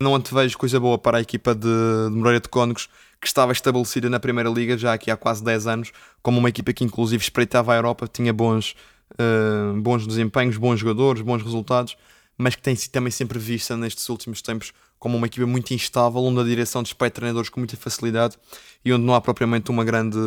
não 0.00 0.14
antevejo 0.14 0.56
coisa 0.56 0.80
boa 0.80 0.98
para 0.98 1.18
a 1.18 1.20
equipa 1.20 1.54
de, 1.54 1.60
de 1.62 2.16
Moreira 2.16 2.40
de 2.40 2.48
Cónegos, 2.48 2.88
que 3.20 3.26
estava 3.26 3.52
estabelecida 3.52 4.08
na 4.08 4.18
Primeira 4.18 4.48
Liga 4.48 4.78
já 4.78 4.94
aqui 4.94 5.10
há 5.10 5.16
quase 5.16 5.44
10 5.44 5.66
anos, 5.66 5.92
como 6.22 6.38
uma 6.38 6.48
equipa 6.48 6.72
que 6.72 6.82
inclusive 6.82 7.22
espreitava 7.22 7.74
a 7.74 7.76
Europa, 7.76 8.08
tinha 8.10 8.32
bons, 8.32 8.74
uh, 9.12 9.78
bons 9.80 10.06
desempenhos, 10.06 10.56
bons 10.56 10.80
jogadores, 10.80 11.20
bons 11.20 11.42
resultados, 11.42 11.96
mas 12.38 12.54
que 12.54 12.62
tem 12.62 12.74
sido 12.74 12.92
também 12.92 13.10
sempre 13.10 13.38
vista 13.38 13.76
nestes 13.76 14.08
últimos 14.08 14.40
tempos 14.40 14.72
como 14.98 15.16
uma 15.16 15.26
equipa 15.26 15.46
muito 15.46 15.72
instável, 15.72 16.22
onde 16.22 16.40
a 16.40 16.44
direção 16.44 16.82
despede 16.82 17.12
treinadores 17.12 17.48
com 17.50 17.60
muita 17.60 17.76
facilidade 17.76 18.36
e 18.84 18.92
onde 18.92 19.04
não 19.04 19.14
há 19.14 19.20
propriamente 19.20 19.70
uma 19.70 19.84
grande, 19.84 20.18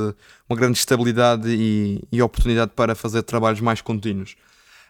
uma 0.49 0.57
grande 0.57 0.77
estabilidade 0.77 1.47
e, 1.47 2.03
e 2.11 2.21
oportunidade 2.21 2.71
para 2.75 2.95
fazer 2.95 3.23
trabalhos 3.23 3.61
mais 3.61 3.81
contínuos. 3.81 4.35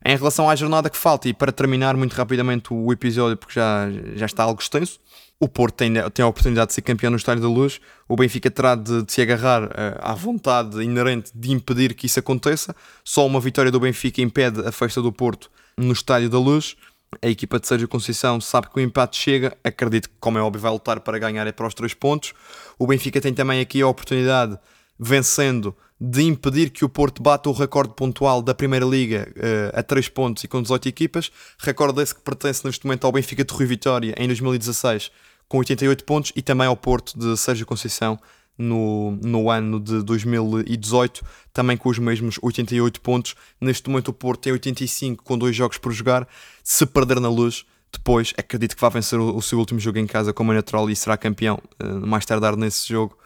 Em 0.05 0.17
relação 0.17 0.49
à 0.49 0.55
jornada 0.55 0.89
que 0.89 0.97
falta, 0.97 1.29
e 1.29 1.33
para 1.33 1.51
terminar 1.51 1.95
muito 1.95 2.13
rapidamente 2.13 2.73
o 2.73 2.91
episódio, 2.91 3.37
porque 3.37 3.53
já, 3.53 3.87
já 4.15 4.25
está 4.25 4.43
algo 4.43 4.61
extenso, 4.61 4.99
o 5.39 5.47
Porto 5.47 5.75
tem, 5.75 5.93
tem 6.11 6.23
a 6.23 6.27
oportunidade 6.27 6.67
de 6.67 6.73
ser 6.73 6.81
campeão 6.81 7.09
no 7.09 7.17
Estádio 7.17 7.43
da 7.43 7.49
Luz, 7.49 7.79
o 8.07 8.15
Benfica 8.15 8.49
terá 8.51 8.75
de, 8.75 9.03
de 9.03 9.11
se 9.11 9.21
agarrar 9.21 9.63
uh, 9.63 9.69
à 9.99 10.13
vontade 10.13 10.81
inerente 10.81 11.31
de 11.33 11.51
impedir 11.51 11.93
que 11.93 12.05
isso 12.05 12.19
aconteça. 12.19 12.75
Só 13.03 13.25
uma 13.25 13.39
vitória 13.39 13.71
do 13.71 13.79
Benfica 13.79 14.21
impede 14.21 14.65
a 14.65 14.71
festa 14.71 15.01
do 15.01 15.11
Porto 15.11 15.49
no 15.77 15.91
Estádio 15.91 16.29
da 16.29 16.39
Luz. 16.39 16.75
A 17.21 17.27
equipa 17.27 17.59
de 17.59 17.67
Sérgio 17.67 17.87
Conceição 17.87 18.41
sabe 18.41 18.69
que 18.69 18.77
o 18.77 18.81
empate 18.81 19.17
chega, 19.17 19.57
acredito 19.63 20.09
que, 20.09 20.15
como 20.19 20.37
é 20.37 20.41
óbvio, 20.41 20.61
vai 20.61 20.71
lutar 20.71 20.99
para 20.99 21.19
ganhar 21.19 21.45
é 21.45 21.51
para 21.51 21.67
os 21.67 21.73
três 21.73 21.93
pontos. 21.93 22.33
O 22.79 22.87
Benfica 22.87 23.21
tem 23.21 23.33
também 23.33 23.59
aqui 23.59 23.81
a 23.81 23.87
oportunidade, 23.87 24.57
vencendo, 24.99 25.75
de 26.05 26.21
impedir 26.23 26.69
que 26.69 26.83
o 26.83 26.89
Porto 26.89 27.23
bata 27.23 27.49
o 27.49 27.53
recorde 27.53 27.93
pontual 27.95 28.41
da 28.41 28.53
Primeira 28.53 28.85
Liga 28.85 29.31
uh, 29.37 29.79
a 29.79 29.81
3 29.81 30.09
pontos 30.09 30.43
e 30.43 30.49
com 30.49 30.61
18 30.61 30.89
equipas. 30.89 31.31
Recorde 31.57 32.01
esse 32.01 32.13
que 32.13 32.19
pertence 32.19 32.65
neste 32.65 32.85
momento 32.85 33.05
ao 33.05 33.11
Benfica 33.13 33.45
de 33.45 33.53
Rui 33.53 33.65
Vitória 33.65 34.13
em 34.17 34.27
2016 34.27 35.09
com 35.47 35.59
88 35.59 36.03
pontos 36.03 36.33
e 36.35 36.41
também 36.41 36.67
ao 36.67 36.75
Porto 36.75 37.17
de 37.17 37.37
Sérgio 37.37 37.65
Conceição 37.65 38.19
no, 38.57 39.11
no 39.23 39.49
ano 39.49 39.79
de 39.79 40.03
2018, 40.03 41.23
também 41.53 41.77
com 41.77 41.87
os 41.87 41.97
mesmos 41.97 42.37
88 42.41 42.99
pontos. 42.99 43.35
Neste 43.61 43.89
momento 43.89 44.09
o 44.09 44.13
Porto 44.13 44.41
tem 44.41 44.51
85 44.51 45.23
com 45.23 45.37
dois 45.37 45.55
jogos 45.55 45.77
por 45.77 45.93
jogar. 45.93 46.27
Se 46.61 46.85
perder 46.85 47.21
na 47.21 47.29
luz, 47.29 47.63
depois 47.89 48.33
acredito 48.37 48.75
que 48.75 48.81
vai 48.81 48.89
vencer 48.89 49.17
o, 49.17 49.37
o 49.37 49.41
seu 49.41 49.57
último 49.57 49.79
jogo 49.79 49.99
em 49.99 50.05
casa 50.05 50.33
como 50.33 50.51
é 50.51 50.55
natural 50.55 50.89
e 50.89 50.95
será 50.97 51.15
campeão 51.15 51.61
uh, 51.81 52.05
mais 52.05 52.25
tardar 52.25 52.57
nesse 52.57 52.89
jogo 52.89 53.17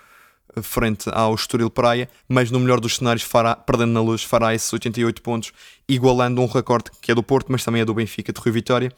frente 0.61 1.09
ao 1.11 1.35
Estoril 1.35 1.69
Praia, 1.69 2.09
mas 2.27 2.51
no 2.51 2.59
melhor 2.59 2.79
dos 2.79 2.97
cenários, 2.97 3.23
fará, 3.23 3.55
perdendo 3.55 3.91
na 3.91 4.01
luz, 4.01 4.23
fará 4.23 4.53
esses 4.53 4.71
88 4.71 5.21
pontos, 5.21 5.51
igualando 5.87 6.41
um 6.41 6.45
recorde 6.45 6.91
que 7.01 7.11
é 7.11 7.15
do 7.15 7.23
Porto, 7.23 7.51
mas 7.51 7.63
também 7.63 7.81
é 7.81 7.85
do 7.85 7.93
Benfica 7.93 8.31
de 8.33 8.39
Rui 8.39 8.51
Vitória. 8.51 8.91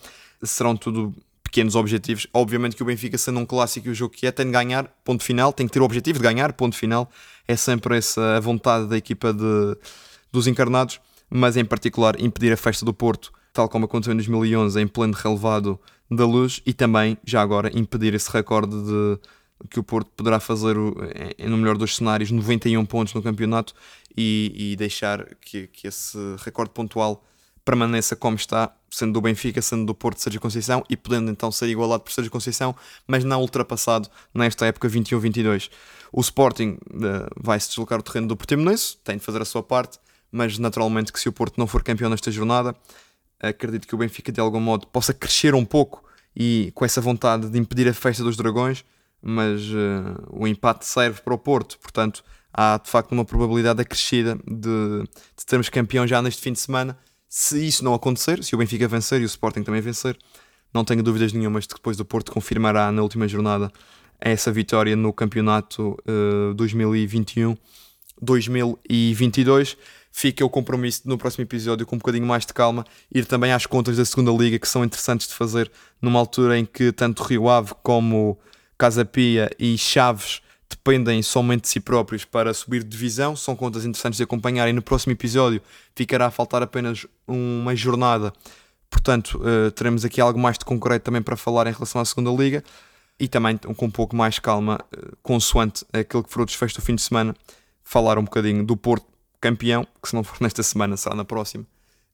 Serão 0.43 0.75
tudo 0.75 1.13
pequenos 1.49 1.75
objetivos. 1.75 2.27
Obviamente 2.33 2.75
que 2.75 2.83
o 2.83 2.85
Benfica, 2.85 3.17
sendo 3.17 3.39
um 3.39 3.45
clássico 3.45 3.88
e 3.88 3.91
o 3.91 3.95
jogo 3.95 4.13
que 4.13 4.27
é, 4.27 4.31
tem 4.31 4.45
de 4.45 4.51
ganhar, 4.51 4.88
ponto 5.03 5.23
final, 5.23 5.51
tem 5.51 5.67
que 5.67 5.73
ter 5.73 5.81
o 5.81 5.83
objetivo 5.83 6.19
de 6.19 6.23
ganhar, 6.23 6.53
ponto 6.53 6.75
final. 6.75 7.09
É 7.47 7.55
sempre 7.55 7.97
essa 7.97 8.38
a 8.38 8.39
vontade 8.39 8.88
da 8.88 8.97
equipa 8.97 9.33
de, 9.33 9.75
dos 10.31 10.47
encarnados, 10.47 11.01
mas 11.29 11.57
em 11.57 11.65
particular 11.65 12.19
impedir 12.21 12.53
a 12.53 12.57
festa 12.57 12.85
do 12.85 12.93
Porto, 12.93 13.31
tal 13.51 13.67
como 13.67 13.85
aconteceu 13.85 14.13
em 14.13 14.17
2011, 14.17 14.79
em 14.79 14.88
pleno 14.88 15.13
relevado 15.13 15.79
da 16.09 16.25
luz, 16.25 16.62
e 16.65 16.73
também, 16.73 17.17
já 17.23 17.41
agora, 17.41 17.69
impedir 17.77 18.13
esse 18.13 18.31
recorde 18.31 18.75
de 18.83 19.19
que 19.69 19.80
o 19.80 19.84
Porto 19.84 20.10
poderá 20.15 20.39
fazer, 20.39 20.76
no 20.76 21.58
melhor 21.58 21.78
dos 21.78 21.95
cenários, 21.95 22.32
91 22.32 22.86
pontos 22.86 23.13
no 23.13 23.22
campeonato 23.22 23.74
e, 24.15 24.54
e 24.56 24.76
deixar 24.76 25.36
que, 25.36 25.67
que, 25.67 25.88
esse 25.88 26.17
recorde 26.43 26.72
pontual 26.72 27.24
permaneça 27.65 28.15
como 28.15 28.36
está, 28.36 28.74
sendo 28.89 29.13
do 29.13 29.22
Benfica, 29.22 29.62
sendo 29.62 29.86
do 29.86 29.93
Porto 29.93 30.19
Sérgio 30.19 30.41
Conceição 30.41 30.84
e 30.89 30.98
podendo 30.98 31.30
então 31.30 31.52
ser 31.52 31.67
igualado 31.67 32.04
por 32.04 32.12
Sérgio 32.12 32.32
Conceição, 32.32 32.76
mas 33.06 33.24
não 33.24 33.41
ultrapassado 33.41 34.10
nesta 34.34 34.65
época 34.65 34.89
21-22. 34.89 35.69
O 36.12 36.22
Sporting 36.22 36.80
uh, 36.88 37.30
vai 37.38 37.60
se 37.60 37.67
deslocar 37.69 38.00
o 38.00 38.04
terreno 38.04 38.28
do 38.28 38.38
Portimonense, 38.38 38.98
tem 39.04 39.17
de 39.17 39.24
fazer 39.24 39.41
a 39.41 39.45
sua 39.45 39.62
parte, 39.62 40.00
mas 40.32 40.58
naturalmente 40.58 41.13
que 41.13 41.19
se 41.19 41.30
o 41.30 41.32
Porto 41.32 41.58
não 41.58 41.67
for 41.67 41.84
campeão 41.84 42.10
nesta 42.10 42.32
jornada, 42.32 42.76
acredito 43.39 43.88
que 43.88 43.93
o 43.93 43.98
Benfica 43.98 44.32
de 44.32 44.39
algum 44.39 44.60
modo 44.60 44.88
possa 44.88 45.13
crescer 45.13 45.54
um 45.54 45.65
pouco 45.65 46.04
e 46.36 46.72
com 46.74 46.86
essa 46.86 47.02
vontade 47.02 47.50
de 47.50 47.60
impedir 47.60 47.88
a 47.88 47.93
festa 47.93 48.24
dos 48.24 48.36
dragões 48.36 48.84
mas 49.21 49.62
uh, 49.69 50.27
o 50.29 50.47
empate 50.47 50.86
serve 50.86 51.21
para 51.21 51.34
o 51.34 51.38
Porto, 51.38 51.77
portanto 51.79 52.23
há 52.53 52.77
de 52.77 52.89
facto 52.89 53.12
uma 53.12 53.23
probabilidade 53.23 53.82
acrescida 53.82 54.36
de, 54.45 55.03
de 55.38 55.45
termos 55.45 55.69
campeão 55.69 56.08
já 56.08 56.21
neste 56.21 56.41
fim 56.41 56.53
de 56.53 56.60
semana. 56.60 56.97
Se 57.27 57.65
isso 57.65 57.84
não 57.84 57.93
acontecer, 57.93 58.43
se 58.43 58.55
o 58.55 58.58
Benfica 58.58 58.88
vencer 58.88 59.21
e 59.21 59.23
o 59.23 59.27
Sporting 59.27 59.62
também 59.63 59.82
vencer, 59.82 60.17
não 60.73 60.84
tenho 60.84 61.03
dúvidas 61.03 61.32
nenhumas 61.32 61.63
de 61.63 61.69
que 61.69 61.75
depois 61.75 61.99
o 61.99 62.05
Porto 62.05 62.32
confirmará 62.32 62.91
na 62.91 63.01
última 63.01 63.27
jornada 63.27 63.71
essa 64.19 64.51
vitória 64.51 64.95
no 64.95 65.13
campeonato 65.13 65.95
uh, 66.08 66.55
2021-2022. 68.21 69.77
Fica 70.12 70.43
o 70.43 70.49
compromisso 70.49 71.03
no 71.05 71.19
próximo 71.19 71.43
episódio 71.43 71.86
com 71.86 71.95
um 71.95 71.99
bocadinho 71.99 72.25
mais 72.25 72.43
de 72.45 72.53
calma, 72.53 72.84
ir 73.13 73.25
também 73.25 73.53
às 73.53 73.67
contas 73.67 73.95
da 73.95 74.03
segunda 74.03 74.32
liga 74.32 74.58
que 74.58 74.67
são 74.67 74.84
interessantes 74.84 75.27
de 75.27 75.36
fazer 75.36 75.71
numa 76.01 76.19
altura 76.19 76.58
em 76.58 76.65
que 76.65 76.91
tanto 76.91 77.21
Rio 77.23 77.47
Ave 77.47 77.73
como 77.84 78.39
Casa 78.79 79.03
Pia 79.03 79.51
e 79.59 79.77
Chaves 79.77 80.41
dependem 80.69 81.21
somente 81.21 81.63
de 81.63 81.67
si 81.67 81.81
próprios 81.81 82.23
para 82.23 82.53
subir 82.53 82.81
de 82.81 82.89
divisão, 82.89 83.35
são 83.35 83.53
contas 83.53 83.83
interessantes 83.83 84.15
de 84.15 84.23
acompanhar 84.23 84.69
e 84.69 84.73
no 84.73 84.81
próximo 84.81 85.11
episódio 85.11 85.61
ficará 85.93 86.27
a 86.27 86.31
faltar 86.31 86.63
apenas 86.63 87.05
uma 87.27 87.75
jornada, 87.75 88.31
portanto 88.89 89.37
uh, 89.39 89.69
teremos 89.71 90.05
aqui 90.05 90.21
algo 90.21 90.39
mais 90.39 90.57
de 90.57 90.63
concreto 90.63 91.03
também 91.03 91.21
para 91.21 91.35
falar 91.35 91.67
em 91.67 91.73
relação 91.73 91.99
à 91.99 92.05
segunda 92.05 92.31
liga 92.31 92.63
e 93.19 93.27
também 93.27 93.57
com 93.57 93.87
um 93.87 93.91
pouco 93.91 94.15
mais 94.15 94.39
calma, 94.39 94.79
uh, 94.95 95.17
consoante 95.21 95.85
aquilo 95.91 96.23
que 96.23 96.31
for 96.31 96.43
o 96.43 96.45
desfecho 96.45 96.75
do 96.75 96.81
fim 96.81 96.95
de 96.95 97.01
semana, 97.01 97.35
falar 97.83 98.17
um 98.17 98.23
bocadinho 98.23 98.65
do 98.65 98.77
Porto 98.77 99.05
campeão, 99.41 99.85
que 100.01 100.07
se 100.07 100.15
não 100.15 100.23
for 100.23 100.37
nesta 100.41 100.63
semana 100.63 100.95
será 100.95 101.15
na 101.15 101.25
próxima, 101.25 101.65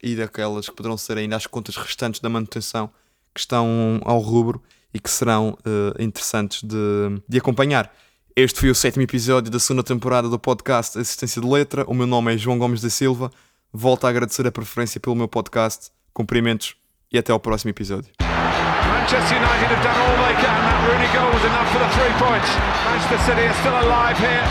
e 0.02 0.16
daquelas 0.16 0.68
que 0.68 0.76
poderão 0.76 0.98
ser 0.98 1.20
ainda 1.20 1.36
as 1.36 1.46
contas 1.46 1.76
restantes 1.76 2.20
da 2.22 2.30
manutenção 2.30 2.90
que 3.36 3.40
estão 3.40 4.02
ao 4.04 4.20
rubro 4.20 4.64
e 4.96 5.00
que 5.00 5.10
serão 5.12 5.58
uh, 5.66 6.02
interessantes 6.02 6.64
de, 6.64 7.22
de 7.28 7.38
acompanhar. 7.38 7.94
Este 8.34 8.62
foi 8.62 8.70
o 8.70 8.76
sétimo 8.76 9.04
episódio 9.04 9.52
da 9.52 9.60
segunda 9.60 9.84
temporada 9.84 10.30
do 10.30 10.40
podcast 10.40 10.98
Assistência 10.98 11.42
de 11.42 11.48
Letra. 11.48 11.84
O 11.86 11.94
meu 11.94 12.08
nome 12.08 12.34
é 12.34 12.38
João 12.38 12.58
Gomes 12.58 12.82
da 12.82 12.90
Silva. 12.90 13.30
volto 13.74 14.08
a 14.08 14.10
agradecer 14.10 14.48
a 14.48 14.52
preferência 14.54 15.02
pelo 15.02 15.14
meu 15.14 15.28
podcast. 15.28 15.92
Cumprimentos 16.14 16.76
e 17.12 17.18
até 17.18 17.34
ao 17.34 17.40
próximo 17.42 17.72
episódio. 17.72 18.10
Manchester 18.22 19.38
United 19.38 19.68
have 19.68 19.84
done 19.84 20.00
all 20.00 20.16
they 20.24 20.36
can. 20.40 20.56
That 20.64 20.80
Rooney 20.88 21.12
goal 21.12 21.28
was 21.34 21.44
enough 21.44 21.70
for 21.74 21.80
the 21.80 21.90
three 21.92 22.14
points. 22.18 22.50
Manchester 22.86 23.20
City 23.26 23.48
are 23.48 23.58
still 23.60 23.76
alive 23.76 24.18
here. 24.18 24.48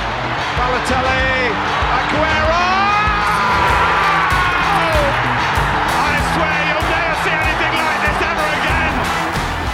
Balotelli, 0.59 1.49
Aguero! 1.97 2.74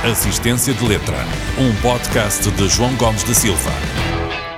Assistência 0.03 0.73
de 0.73 0.83
Letra, 0.83 1.19
um 1.59 1.75
podcast 1.83 2.51
de 2.51 2.69
João 2.71 2.97
Gomes 2.97 3.23
da 3.23 3.35
Silva. 3.35 3.71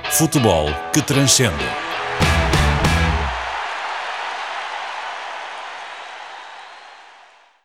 Futebol 0.09 0.69
que 0.93 1.01
transcende. 1.01 1.65